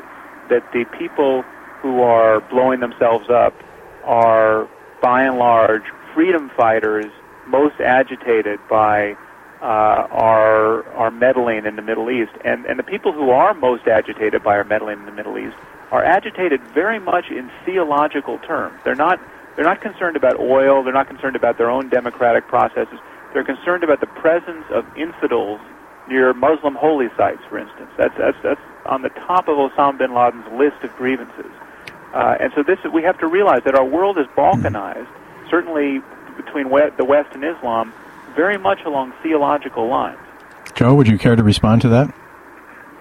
[0.49, 1.43] that the people
[1.81, 3.53] who are blowing themselves up
[4.07, 4.67] are,
[5.01, 5.83] by and large,
[6.15, 7.05] freedom fighters
[7.47, 9.15] most agitated by
[9.61, 13.87] uh, our our meddling in the Middle East, and and the people who are most
[13.87, 15.55] agitated by our meddling in the Middle East
[15.91, 18.79] are agitated very much in theological terms.
[18.83, 19.19] They're not
[19.55, 20.83] they're not concerned about oil.
[20.83, 22.99] They're not concerned about their own democratic processes.
[23.33, 25.59] They're concerned about the presence of infidels
[26.07, 27.89] near Muslim holy sites, for instance.
[27.97, 31.51] That's that's that's on the top of Osama bin Laden's list of grievances.
[32.13, 35.07] Uh, and so this we have to realize that our world is balkanized,
[35.49, 35.99] certainly
[36.35, 37.93] between the West and Islam,
[38.35, 40.19] very much along theological lines.
[40.75, 42.13] Joe, would you care to respond to that?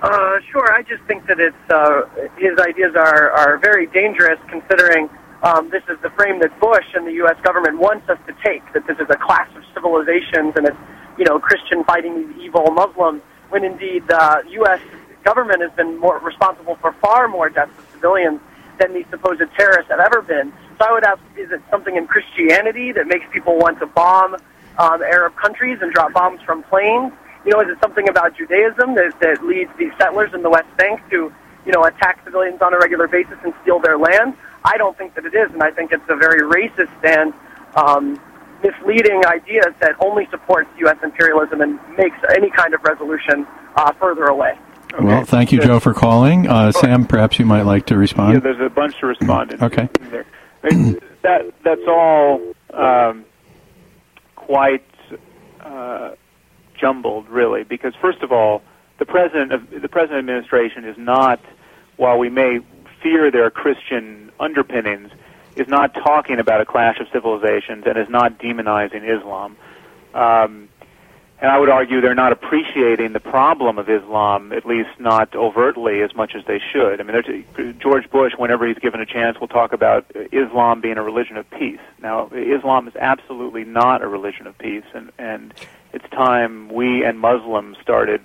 [0.03, 0.73] Uh, sure.
[0.73, 2.03] I just think that it's uh,
[2.37, 5.09] his ideas are are very dangerous, considering
[5.43, 7.37] um, this is the frame that Bush and the U.S.
[7.43, 10.77] government wants us to take, that this is a clash of civilizations and it's,
[11.19, 14.81] you know, Christian fighting these evil Muslims, when indeed the uh, U.S.
[15.25, 18.41] government has been more responsible for far more deaths of civilians
[18.79, 20.53] than these supposed terrorists have ever been.
[20.79, 24.35] So I would ask, is it something in Christianity that makes people want to bomb
[24.79, 27.13] um, Arab countries and drop bombs from planes?
[27.45, 30.75] You know, is it something about Judaism that, that leads these settlers in the West
[30.77, 31.33] Bank to,
[31.65, 34.37] you know, attack civilians on a regular basis and steal their land?
[34.65, 37.33] I don't think that it is, and I think it's a very racist and
[37.77, 38.21] um,
[38.63, 40.97] misleading idea that only supports U.S.
[41.03, 43.47] imperialism and makes any kind of resolution
[43.77, 44.59] uh, further away.
[44.95, 45.05] Okay.
[45.05, 46.49] Well, thank you, Joe, for calling.
[46.49, 48.35] Uh, Sam, perhaps you might like to respond.
[48.35, 49.63] Yeah, there's a bunch to respond.
[49.63, 49.89] okay.
[51.23, 52.41] That that's all
[52.73, 53.25] um,
[54.37, 54.85] quite
[55.61, 56.13] uh,
[56.79, 58.63] jumbled, really, because first of all,
[58.99, 61.41] the president of the president administration is not,
[61.97, 62.61] while we may
[63.03, 65.11] fear their Christian underpinnings,
[65.57, 69.57] is not talking about a clash of civilizations and is not demonizing Islam.
[70.15, 70.69] Um,
[71.41, 76.01] and I would argue they're not appreciating the problem of Islam, at least not overtly
[76.01, 77.01] as much as they should.
[77.01, 81.03] I mean, George Bush, whenever he's given a chance, will talk about Islam being a
[81.03, 81.81] religion of peace.
[82.03, 85.53] Now, Islam is absolutely not a religion of peace, and, and
[85.93, 88.23] it's time we and Muslims started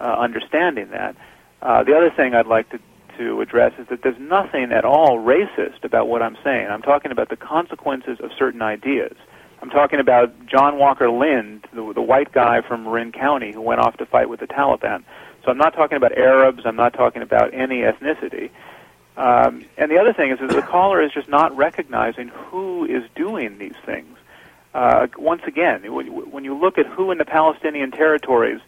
[0.00, 1.16] uh, understanding that.
[1.60, 2.78] Uh, the other thing I'd like to
[3.18, 6.68] to address is that there's nothing at all racist about what I'm saying.
[6.68, 9.14] I'm talking about the consequences of certain ideas.
[9.62, 13.80] I'm talking about John Walker Lindh, the, the white guy from Marin County who went
[13.80, 15.04] off to fight with the Taliban.
[15.44, 16.64] So I'm not talking about Arabs.
[16.66, 18.50] I'm not talking about any ethnicity.
[19.16, 23.04] Um, and the other thing is, is the caller is just not recognizing who is
[23.14, 24.16] doing these things.
[24.74, 28.60] Uh, once again, when you look at who in the Palestinian territories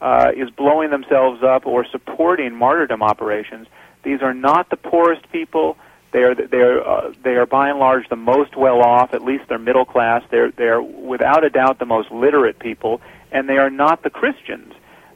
[0.00, 3.66] uh, is blowing themselves up or supporting martyrdom operations,
[4.02, 5.76] these are not the poorest people.
[6.12, 9.12] They are they are uh, they are by and large the most well off.
[9.12, 10.22] At least they're middle class.
[10.30, 13.00] They're they're without a doubt the most literate people,
[13.30, 14.72] and they are not the Christians.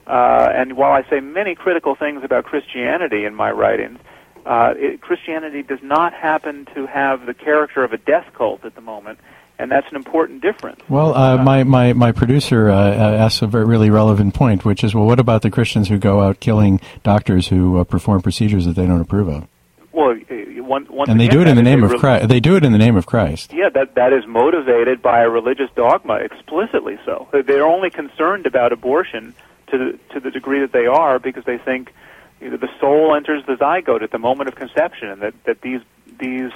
[0.07, 3.99] Uh, and while I say many critical things about Christianity in my writings,
[4.45, 8.74] uh, it, Christianity does not happen to have the character of a death cult at
[8.74, 9.18] the moment
[9.59, 10.80] and that's an important difference.
[10.88, 14.82] Well, uh, my, my, my producer uh, uh, asks a very really relevant point, which
[14.82, 18.66] is, well, what about the Christians who go out killing doctors who uh, perform procedures
[18.66, 19.47] that they don't approve of?
[19.93, 22.28] Well, uh, once, once and they again, do it in the name of Christ.
[22.28, 23.53] They do it in the name of Christ.
[23.53, 27.28] Yeah, that that is motivated by a religious dogma, explicitly so.
[27.32, 29.34] They're only concerned about abortion
[29.68, 31.93] to the, to the degree that they are because they think
[32.40, 35.61] you know, the soul enters the zygote at the moment of conception, and that that
[35.61, 35.80] these
[36.18, 36.51] these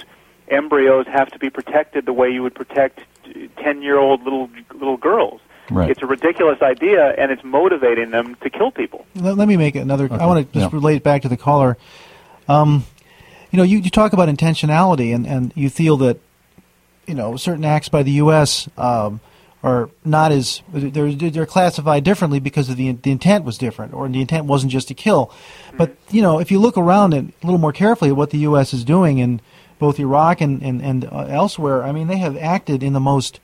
[0.49, 5.41] embryos have to be protected the way you would protect 10-year-old little little girls.
[5.69, 5.91] Right.
[5.91, 9.05] It's a ridiculous idea, and it's motivating them to kill people.
[9.15, 10.05] Let, let me make another.
[10.05, 10.15] Okay.
[10.15, 10.77] I want to just yeah.
[10.77, 11.77] relate back to the caller.
[12.47, 12.85] Um,
[13.57, 16.19] you know, you, you talk about intentionality, and, and you feel that
[17.07, 18.69] you know certain acts by the U.S.
[18.77, 19.19] Um,
[19.63, 24.07] are not as they're they're classified differently because of the the intent was different, or
[24.09, 25.31] the intent wasn't just to kill.
[25.75, 28.75] But you know, if you look around a little more carefully at what the U.S.
[28.75, 29.41] is doing in
[29.79, 33.39] both Iraq and, and, and uh, elsewhere, I mean, they have acted in the most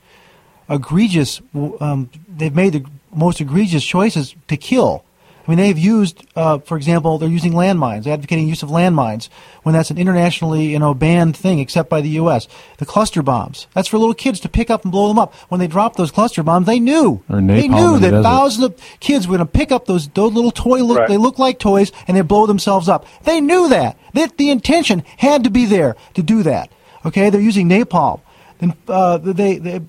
[0.69, 1.41] egregious,
[1.79, 5.05] um, they've made the most egregious choices to kill.
[5.45, 9.27] I mean, they've used, uh, for example, they're using landmines, advocating use of landmines
[9.63, 12.47] when that's an internationally, you know, banned thing, except by the U.S.
[12.77, 13.67] The cluster bombs.
[13.73, 15.33] That's for little kids to pick up and blow them up.
[15.49, 17.21] When they dropped those cluster bombs, they knew.
[17.29, 18.23] Or they knew in the that desert.
[18.23, 20.81] thousands of kids were going to pick up those those little toy.
[20.81, 21.09] Look, Right.
[21.09, 23.05] They look like toys, and they blow themselves up.
[23.23, 23.97] They knew that.
[24.13, 26.71] That the intention had to be there to do that.
[27.05, 28.21] Okay, they're using napalm.
[28.59, 29.81] Then uh, they, they,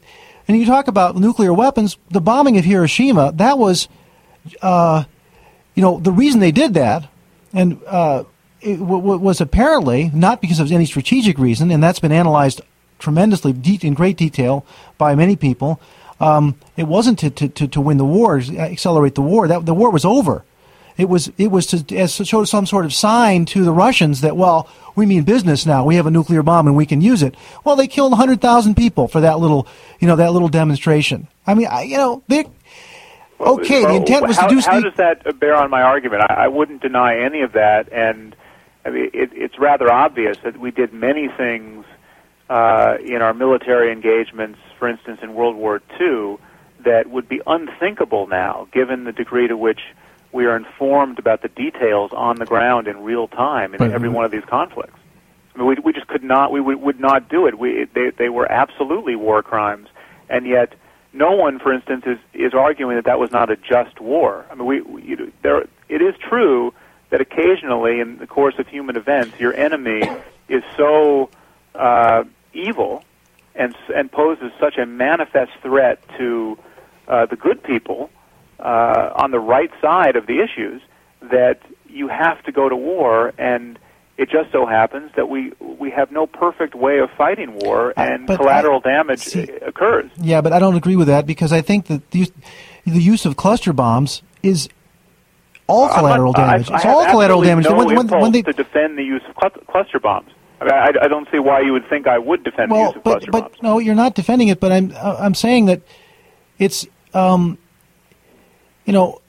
[0.49, 1.97] and you talk about nuclear weapons.
[2.11, 3.33] The bombing of Hiroshima.
[3.33, 3.89] That was
[4.63, 5.05] uh,
[5.75, 7.09] you know, the reason they did that,
[7.53, 8.25] and uh,
[8.61, 12.61] it w- w- was apparently not because of any strategic reason, and that's been analyzed
[12.99, 14.65] tremendously de- in great detail
[14.99, 15.81] by many people.
[16.21, 19.49] Um, it wasn't to, to, to, win the war, accelerate the war.
[19.49, 20.45] That the war was over.
[20.97, 24.37] It was it was to as show some sort of sign to the Russians that
[24.37, 25.85] well we mean business now.
[25.85, 27.35] We have a nuclear bomb and we can use it.
[27.65, 29.67] Well, they killed hundred thousand people for that little
[29.99, 31.27] you know that little demonstration.
[31.47, 32.47] I mean, I, you know they.
[33.45, 34.61] Okay, the intent was how, to do.
[34.61, 36.23] How does that bear on my argument?
[36.31, 38.35] I, I wouldn't deny any of that, and
[38.85, 41.85] I mean, it, it's rather obvious that we did many things
[42.49, 46.37] uh, in our military engagements, for instance, in World War II,
[46.85, 49.81] that would be unthinkable now, given the degree to which
[50.33, 54.09] we are informed about the details on the ground in real time in But- every
[54.09, 54.99] one of these conflicts.
[55.55, 57.57] I mean, we, we just could not, we would, would not do it.
[57.59, 59.89] We, they, they were absolutely war crimes,
[60.29, 60.75] and yet
[61.15, 64.45] no one, for instance, is, is arguing that that was not a just war.
[64.51, 66.75] I mean, we, we you, there, it is true
[67.11, 70.03] that occasionally, in the course of human events, your enemy
[70.49, 71.31] is so
[71.75, 73.05] uh, evil
[73.55, 76.59] and and poses such a manifest threat to
[77.07, 78.11] uh, the good people
[78.59, 80.83] uh, on the right side of the issues
[81.23, 83.79] that you have to go to war and.
[84.17, 88.03] It just so happens that we we have no perfect way of fighting war, Uh,
[88.03, 90.09] and but collateral I- damage see- occurs.
[90.17, 92.33] Yeah, but I don't agree with that because I think that the use,
[92.87, 94.69] the use of cluster bombs is
[95.67, 96.71] all collateral not- damage.
[96.71, 97.65] I it's have all collateral damage.
[97.65, 100.31] No when, when, when they, to defend the use of clu- cluster bombs.
[100.61, 102.95] I, mean, I, I don't see why you would think I would defend the use
[102.95, 103.63] of but cluster but bombs.
[103.63, 104.61] no, you're not defending it.
[104.61, 105.81] But I'm uh, I'm saying that
[106.61, 107.59] it's um,
[108.85, 109.21] you know.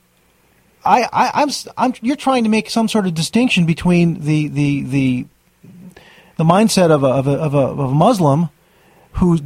[0.85, 4.47] I, I, I'm, s- I'm, you're trying to make some sort of distinction between the,
[4.47, 5.25] the, the,
[6.37, 8.49] the mindset of a, of a, of a, of a Muslim
[9.13, 9.39] who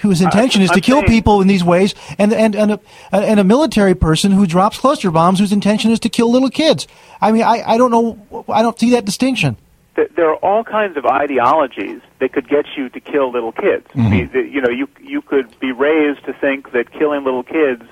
[0.00, 2.80] whose intention is to I'm kill people in these ways, and and and a,
[3.12, 6.86] and a military person who drops cluster bombs whose intention is to kill little kids.
[7.20, 9.56] I mean, I, I don't know, I don't see that distinction.
[9.96, 13.86] There are all kinds of ideologies that could get you to kill little kids.
[13.88, 14.32] Mm-hmm.
[14.32, 17.82] The- you know, you you could be raised to think that killing little kids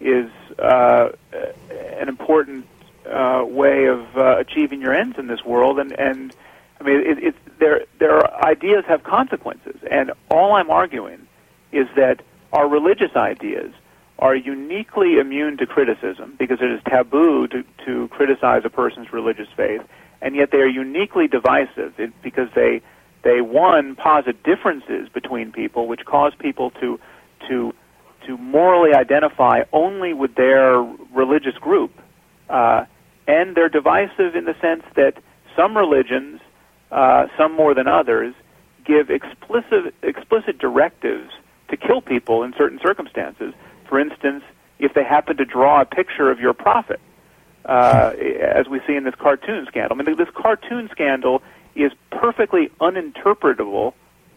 [0.00, 1.10] is uh,
[1.98, 2.66] an important
[3.10, 6.34] uh, way of uh, achieving your ends in this world, and and
[6.80, 7.84] I mean, it, it's there.
[7.98, 11.26] Their ideas have consequences, and all I'm arguing
[11.72, 12.22] is that
[12.52, 13.72] our religious ideas
[14.18, 19.48] are uniquely immune to criticism because it is taboo to, to criticize a person's religious
[19.56, 19.82] faith,
[20.22, 22.80] and yet they are uniquely divisive because they
[23.22, 26.98] they one posit differences between people, which cause people to
[27.48, 27.74] to
[28.26, 30.80] to morally identify only with their
[31.14, 31.92] religious group,
[32.48, 32.84] uh,
[33.26, 35.14] and they're divisive in the sense that
[35.56, 36.40] some religions,
[36.90, 38.34] uh, some more than others,
[38.84, 41.30] give explicit explicit directives
[41.68, 43.52] to kill people in certain circumstances.
[43.88, 44.44] For instance,
[44.78, 47.00] if they happen to draw a picture of your prophet,
[47.66, 49.98] uh, as we see in this cartoon scandal.
[50.00, 51.42] I mean, this cartoon scandal
[51.74, 53.92] is perfectly uninterpretable,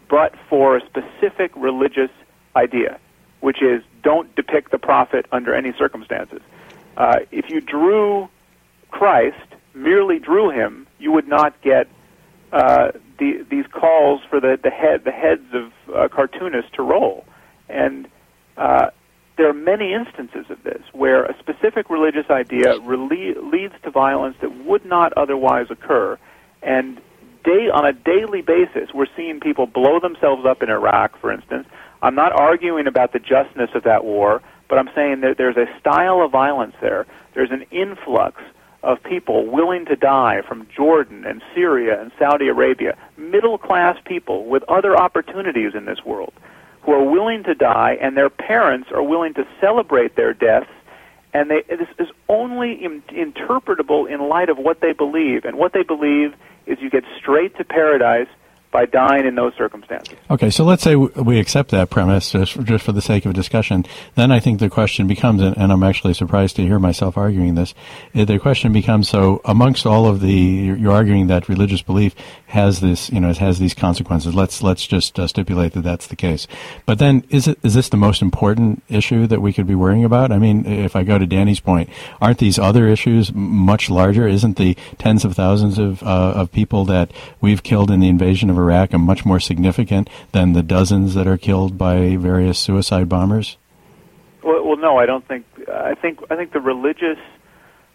[0.10, 2.10] but for a specific religious
[2.56, 3.00] idea,
[3.40, 6.42] which is don't depict the prophet under any circumstances.
[6.98, 8.30] Uh, if you drew
[8.92, 9.38] Christ,
[9.74, 11.88] merely drew him, you would not get
[12.52, 17.26] uh, the, these calls for the, the head the heads of uh, cartoonists to roll,
[17.68, 18.08] and
[18.58, 18.90] uh,
[19.38, 24.36] there are many instances of this where a specific religious idea rele- leads to violence
[24.42, 26.18] that would not otherwise occur,
[26.62, 27.00] and
[27.44, 31.68] day on a daily basis, we're seeing people blow themselves up in Iraq, for instance.
[32.02, 35.68] I'm not arguing about the justness of that war, but I'm saying that there's a
[35.80, 37.06] style of violence there.
[37.34, 38.42] There's an influx
[38.84, 44.46] of people willing to die from Jordan and Syria and Saudi Arabia, middle class people
[44.46, 46.34] with other opportunities in this world
[46.82, 50.70] who are willing to die, and their parents are willing to celebrate their deaths.
[51.34, 55.46] And they, this is only in, interpretable in light of what they believe.
[55.46, 56.34] And what they believe
[56.66, 58.30] is you get straight to paradise
[58.72, 60.16] by dying in those circumstances.
[60.30, 63.84] Okay, so let's say we accept that premise just, just for the sake of discussion.
[64.14, 67.74] Then I think the question becomes, and I'm actually surprised to hear myself arguing this,
[68.14, 72.14] eh, the question becomes, so amongst all of the, you're arguing that religious belief
[72.48, 74.36] has this, you know, it has these consequences.
[74.36, 76.46] Let's, let's just uh, stipulate that that's the case.
[76.86, 80.06] But then is it, is this the most important issue that we could be worrying
[80.06, 80.32] about?
[80.32, 81.90] I mean, if I go to Danny's point,
[82.22, 84.28] aren't these other issues much larger?
[84.28, 87.12] Isn't the tens of thousands of, uh, of people that
[87.42, 91.28] we've killed in the invasion of Iraq are much more significant than the dozens that
[91.28, 93.58] are killed by various suicide bombers?
[94.44, 95.46] Well, well no, I don't think.
[95.68, 97.20] I think I think the religious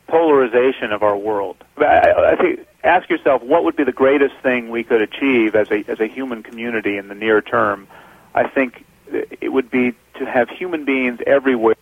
[0.07, 1.57] polarization of our world.
[1.79, 5.71] I, I think ask yourself what would be the greatest thing we could achieve as
[5.71, 7.89] a as a human community in the near term.
[8.35, 11.75] I think it would be to have human beings everywhere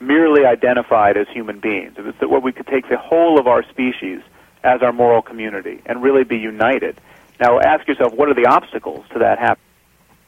[0.00, 1.94] merely identified as human beings.
[1.98, 4.20] It was that where we could take the whole of our species
[4.62, 7.00] as our moral community and really be united.
[7.40, 9.64] Now, ask yourself, what are the obstacles to that happening?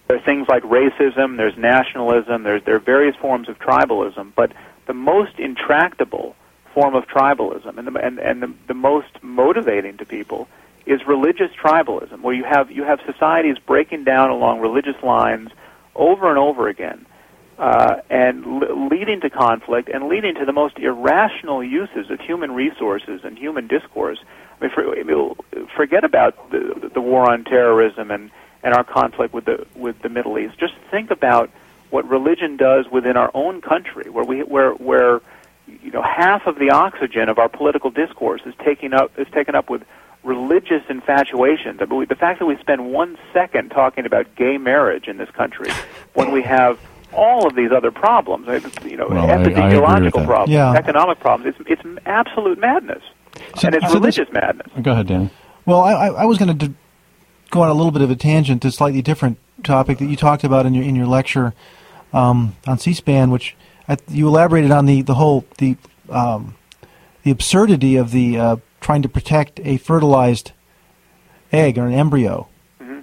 [0.08, 4.52] There are things like racism, there's nationalism, there's, there are various forms of tribalism, but
[4.86, 6.34] the most intractable
[6.74, 10.48] form of tribalism and, the, and, and the, the most motivating to people
[10.86, 15.50] is religious tribalism, where you have, you have societies breaking down along religious lines
[15.94, 17.06] over and over again.
[17.58, 22.52] Uh, and l- leading to conflict and leading to the most irrational uses of human
[22.52, 24.18] resources and human discourse
[24.60, 28.30] I mean, for, I mean, forget about the, the war on terrorism and,
[28.62, 30.58] and our conflict with the with the Middle East.
[30.58, 31.50] Just think about
[31.90, 35.20] what religion does within our own country, where we where where
[35.66, 39.54] you know half of the oxygen of our political discourse is taken up is taken
[39.54, 39.82] up with
[40.22, 41.80] religious infatuations.
[41.80, 45.30] I mean, the fact that we spend one second talking about gay marriage in this
[45.30, 45.70] country
[46.12, 46.78] when we have
[47.12, 48.46] all of these other problems,
[48.84, 50.72] you know, well, epidemiological problems, yeah.
[50.74, 53.02] economic problems, it's, it's absolute madness.
[53.56, 54.66] So, and it's so religious this, madness.
[54.82, 55.30] Go ahead, Dan.
[55.66, 56.72] Well, I, I was going to
[57.50, 60.16] go on a little bit of a tangent to a slightly different topic that you
[60.16, 61.52] talked about in your in your lecture
[62.12, 63.56] um, on C-SPAN, which
[63.88, 65.76] I, you elaborated on the the whole the
[66.08, 66.56] um,
[67.22, 70.52] the absurdity of the uh, trying to protect a fertilized
[71.52, 72.48] egg or an embryo.
[72.80, 73.00] Mm-hmm.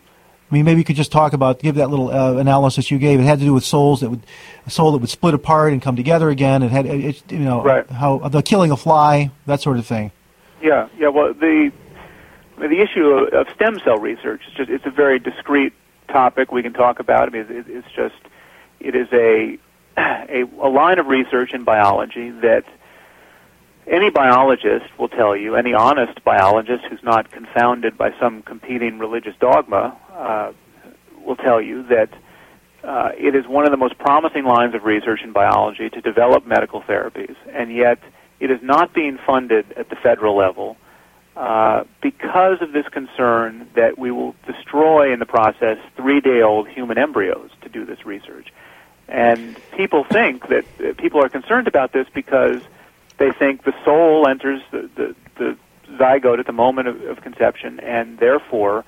[0.49, 3.19] I mean, maybe you could just talk about give that little uh, analysis you gave.
[3.19, 4.25] It had to do with souls that would
[4.65, 6.63] a soul that would split apart and come together again.
[6.63, 7.89] It had it, you know right.
[7.89, 10.11] how the killing a fly that sort of thing.
[10.61, 11.09] Yeah, yeah.
[11.09, 11.71] Well, the
[12.57, 15.73] the issue of, stem cell research is just it's a very discrete
[16.07, 17.27] topic we can talk about.
[17.27, 18.15] I mean, it, it's just
[18.79, 19.57] it is a,
[19.97, 22.65] a a line of research in biology that
[23.85, 29.35] any biologist will tell you, any honest biologist who's not confounded by some competing religious
[29.39, 30.51] dogma, uh,
[31.23, 32.09] will tell you that
[32.83, 36.45] uh, it is one of the most promising lines of research in biology to develop
[36.45, 37.99] medical therapies, and yet
[38.39, 40.77] it is not being funded at the federal level
[41.35, 46.67] uh, because of this concern that we will destroy in the process three day old
[46.67, 48.51] human embryos to do this research.
[49.07, 52.61] And people think that uh, people are concerned about this because
[53.17, 55.57] they think the soul enters the, the, the
[55.91, 58.83] zygote at the moment of, of conception, and therefore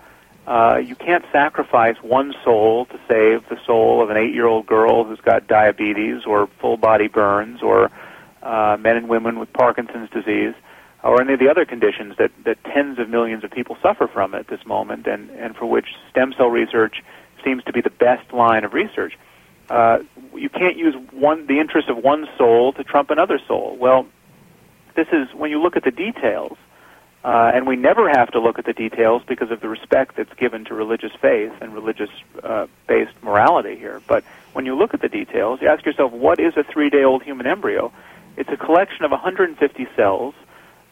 [0.48, 4.66] uh, you can't sacrifice one soul to save the soul of an eight year old
[4.66, 7.92] girl who's got diabetes or full body burns or
[8.42, 10.54] uh, men and women with Parkinson's disease,
[11.04, 14.36] or any of the other conditions that, that tens of millions of people suffer from
[14.36, 17.04] at this moment, and, and for which stem cell research
[17.44, 19.18] seems to be the best line of research.
[19.70, 20.00] Uh,
[20.34, 23.78] you can't use one the interest of one soul to trump another soul.
[23.80, 24.08] Well,
[24.96, 26.58] this is when you look at the details,
[27.24, 30.34] uh, and we never have to look at the details because of the respect that's
[30.36, 32.10] given to religious faith and religious
[32.44, 34.02] uh, based morality here.
[34.08, 34.24] But
[34.54, 37.24] when you look at the details, you ask yourself, what is a three day old
[37.24, 37.92] human embryo?
[38.40, 40.34] It's a collection of 150 cells,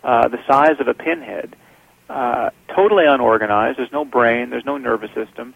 [0.03, 1.55] uh, the size of a pinhead,
[2.09, 3.79] uh, totally unorganized.
[3.79, 5.53] There's no brain, there's no nervous system,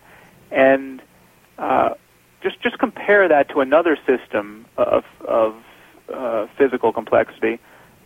[0.49, 1.01] and
[1.57, 1.95] uh,
[2.41, 5.61] just just compare that to another system of of
[6.13, 7.59] uh, physical complexity,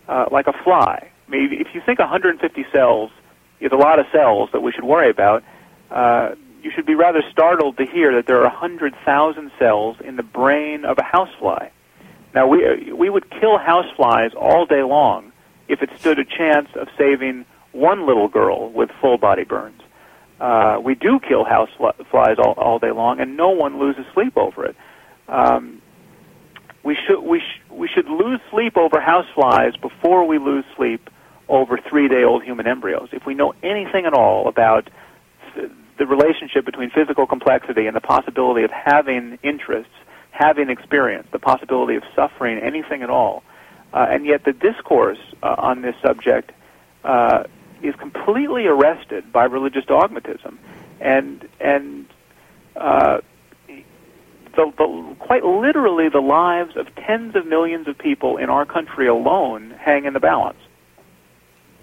[0.08, 1.12] uh, like a fly.
[1.28, 3.12] I mean, if you think 150 cells
[3.60, 5.44] is a lot of cells that we should worry about,
[5.92, 6.34] uh,
[6.64, 10.86] you should be rather startled to hear that there are 100,000 cells in the brain
[10.86, 11.70] of a housefly.
[12.36, 15.32] Now, we, we would kill houseflies all day long
[15.70, 19.82] if it stood a chance of saving one little girl with full body burns.
[20.40, 24.66] Uh, we do kill houseflies all, all day long, and no one loses sleep over
[24.66, 24.76] it.
[25.30, 25.82] Um,
[26.84, 31.10] we should we sh- we should lose sleep over houseflies before we lose sleep
[31.48, 33.10] over three-day-old human embryos.
[33.12, 34.90] If we know anything at all about
[35.98, 39.94] the relationship between physical complexity and the possibility of having interests
[40.38, 43.44] having experience, the possibility of suffering anything at all.
[43.94, 46.52] Uh, and yet the discourse uh, on this subject
[47.06, 47.44] uh,
[47.82, 50.60] is completely arrested by religious dogmatism.
[51.00, 52.06] and and
[52.76, 53.20] uh,
[53.68, 59.08] the, the, quite literally the lives of tens of millions of people in our country
[59.08, 60.60] alone hang in the balance.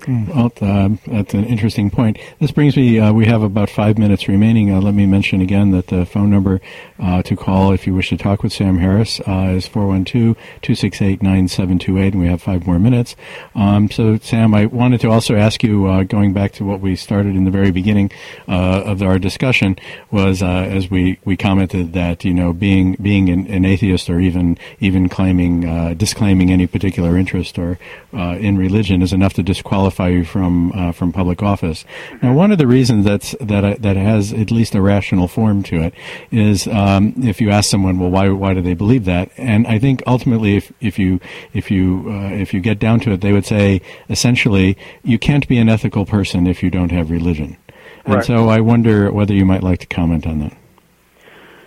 [0.08, 2.18] Well, uh, that's an interesting point.
[2.40, 4.72] This brings me, uh, we have about five minutes remaining.
[4.72, 6.60] Uh, let me mention again that the phone number
[6.98, 12.20] uh, to call if you wish to talk with Sam Harris uh, is 412-268-9728, and
[12.20, 13.14] we have five more minutes.
[13.54, 16.96] Um, so, Sam, I wanted to also ask you, uh, going back to what we
[16.96, 18.10] started in the very beginning
[18.48, 19.78] of our discussion,
[20.10, 24.58] was as we, we commented that, you know, being being an, an atheist or even
[24.80, 27.78] even claiming, disclaiming any particular interest or
[28.12, 31.84] in religion is enough to disqualify disqualify you from uh, from public office.
[32.22, 35.76] Now, one of the reasons that's that that has at least a rational form to
[35.76, 35.94] it
[36.30, 39.30] is um, if you ask someone, well, why why do they believe that?
[39.36, 41.20] And I think ultimately, if if you
[41.52, 45.46] if you uh, if you get down to it, they would say essentially, you can't
[45.48, 47.56] be an ethical person if you don't have religion.
[48.04, 48.24] And right.
[48.24, 50.56] so I wonder whether you might like to comment on that.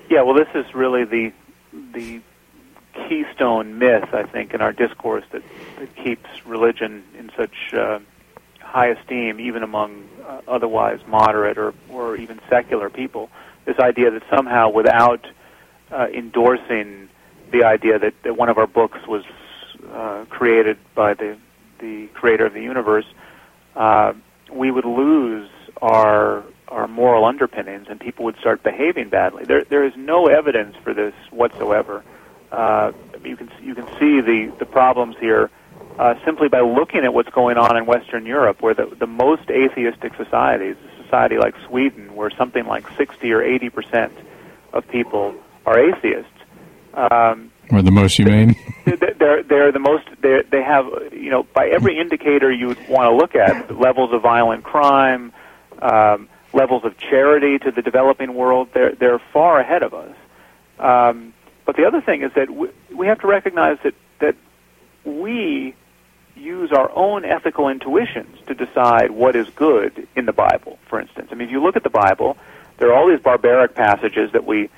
[0.09, 1.32] Yeah, well, this is really the
[1.93, 2.21] the
[3.07, 5.43] keystone myth, I think, in our discourse that,
[5.80, 7.99] that keeps religion in such uh,
[8.76, 13.30] high esteem, even among uh, otherwise moderate or, or even secular people.
[13.63, 15.26] This idea that somehow, without
[15.91, 17.07] uh, endorsing
[17.53, 19.23] the idea that, that one of our books was
[19.93, 21.38] uh, created by the
[21.80, 23.05] the creator of the universe,
[23.76, 24.11] uh,
[24.51, 25.49] we would lose
[25.82, 29.45] our our moral underpinnings, and people would start behaving badly.
[29.45, 32.03] There there is no evidence for this whatsoever.
[32.51, 32.91] Uh,
[33.23, 35.49] you can you can see the the problems here
[35.97, 39.49] uh, simply by looking at what's going on in Western Europe, where the, the most
[39.49, 44.13] atheistic societies, a society like Sweden, where something like 60 or 80 percent
[44.73, 45.35] of people
[45.65, 46.29] are atheists.
[46.93, 48.55] Um, or the most humane.
[49.19, 53.09] they're they're the most they they have you know by every indicator you would want
[53.09, 55.33] to look at levels of violent crime,
[55.81, 58.69] um, levels of charity to the developing world.
[58.73, 60.15] They're they're far ahead of us.
[60.79, 61.33] Um,
[61.65, 64.35] but the other thing is that we, we have to recognize that that
[65.03, 65.75] we
[66.45, 70.77] use our own ethical intuitions to decide what is good in the Bible.
[70.87, 72.37] For instance, I mean, if you look at the Bible,
[72.77, 74.69] there are all these barbaric passages that we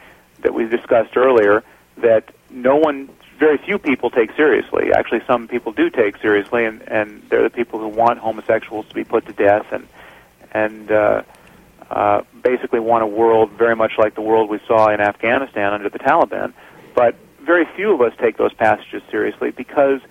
[0.41, 1.63] that we discussed earlier
[1.97, 3.09] that no one,
[3.39, 4.91] very few people take seriously.
[4.93, 8.95] Actually, some people do take seriously, and and they're the people who want homosexuals to
[8.95, 9.87] be put to death and
[10.51, 11.21] and uh,
[11.89, 15.89] uh, basically want a world very much like the world we saw in Afghanistan under
[15.89, 16.53] the Taliban.
[16.95, 20.01] But very few of us take those passages seriously because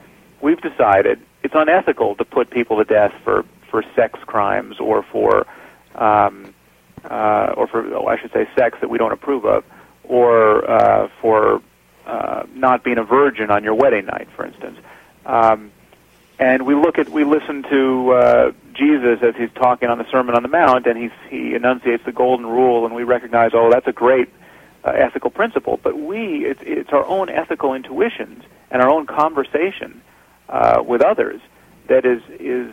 [0.41, 5.47] we've decided it's unethical to put people to death for, for sex crimes or for
[5.95, 6.53] um,
[7.05, 9.65] uh, or for oh, I should say sex that we don't approve of,
[10.03, 11.63] or uh, for
[12.05, 14.77] uh, not being a virgin on your wedding night, for instance.
[15.25, 15.71] Um,
[16.41, 20.35] and we look at we listen to uh, Jesus as he's talking on the Sermon
[20.35, 23.87] on the Mount, and he's, he enunciates the golden rule, and we recognize, oh, that's
[23.87, 24.29] a great
[24.85, 25.79] uh, ethical principle.
[25.81, 30.03] But we, it's, it's our own ethical intuitions and our own conversation
[30.49, 31.41] uh, with others
[31.89, 32.73] that is is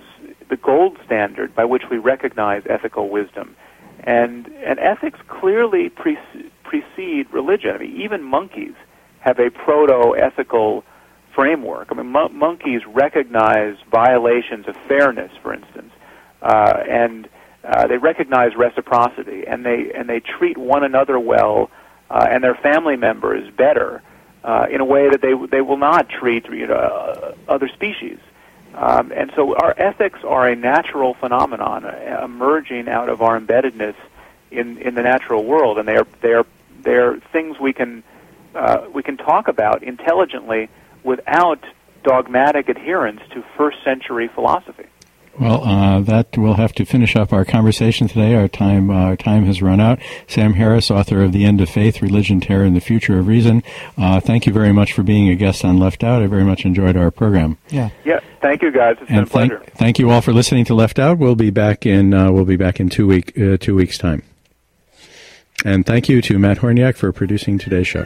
[0.50, 3.56] the gold standard by which we recognize ethical wisdom.
[4.04, 6.18] And and ethics clearly pre-
[6.64, 7.76] precede religion.
[7.76, 8.74] I mean, even monkeys
[9.20, 10.84] have a proto-ethical
[11.34, 11.88] framework.
[11.92, 15.92] I mean, mon- monkeys recognize violations of fairness, for instance,
[16.42, 17.30] uh, and
[17.64, 21.70] uh, they recognize reciprocity, and they and they treat one another well
[22.10, 24.02] uh, and their family members better
[24.44, 28.18] uh, in a way that they they will not treat you know, uh, other species.
[28.76, 33.96] Um, and so our ethics are a natural phenomenon uh, emerging out of our embeddedness
[34.50, 36.46] in, in the natural world, and they are they are
[36.82, 38.04] they are things we can
[38.56, 40.70] uh, we can talk about intelligently
[41.04, 41.64] without
[42.04, 44.86] dogmatic adherence to first century philosophy.
[45.40, 48.36] Well, uh, that we'll have to finish up our conversation today.
[48.36, 50.00] Our time, uh, our time has run out.
[50.28, 53.64] Sam Harris, author of *The End of Faith: Religion, Terror, and the Future of Reason*.
[53.98, 56.22] Uh, thank you very much for being a guest on Left Out.
[56.22, 57.58] I very much enjoyed our program.
[57.70, 57.90] Yeah.
[58.06, 58.20] Yeah.
[58.42, 58.98] Thank you, guys.
[59.02, 59.58] It's and been a pleasure.
[59.60, 61.18] Thank, thank you all for listening to Left Out.
[61.18, 62.14] We'll be back in.
[62.14, 64.22] Uh, we'll be back in two week uh, two weeks time.
[65.66, 68.04] And thank you to Matt Horniak for producing today's show.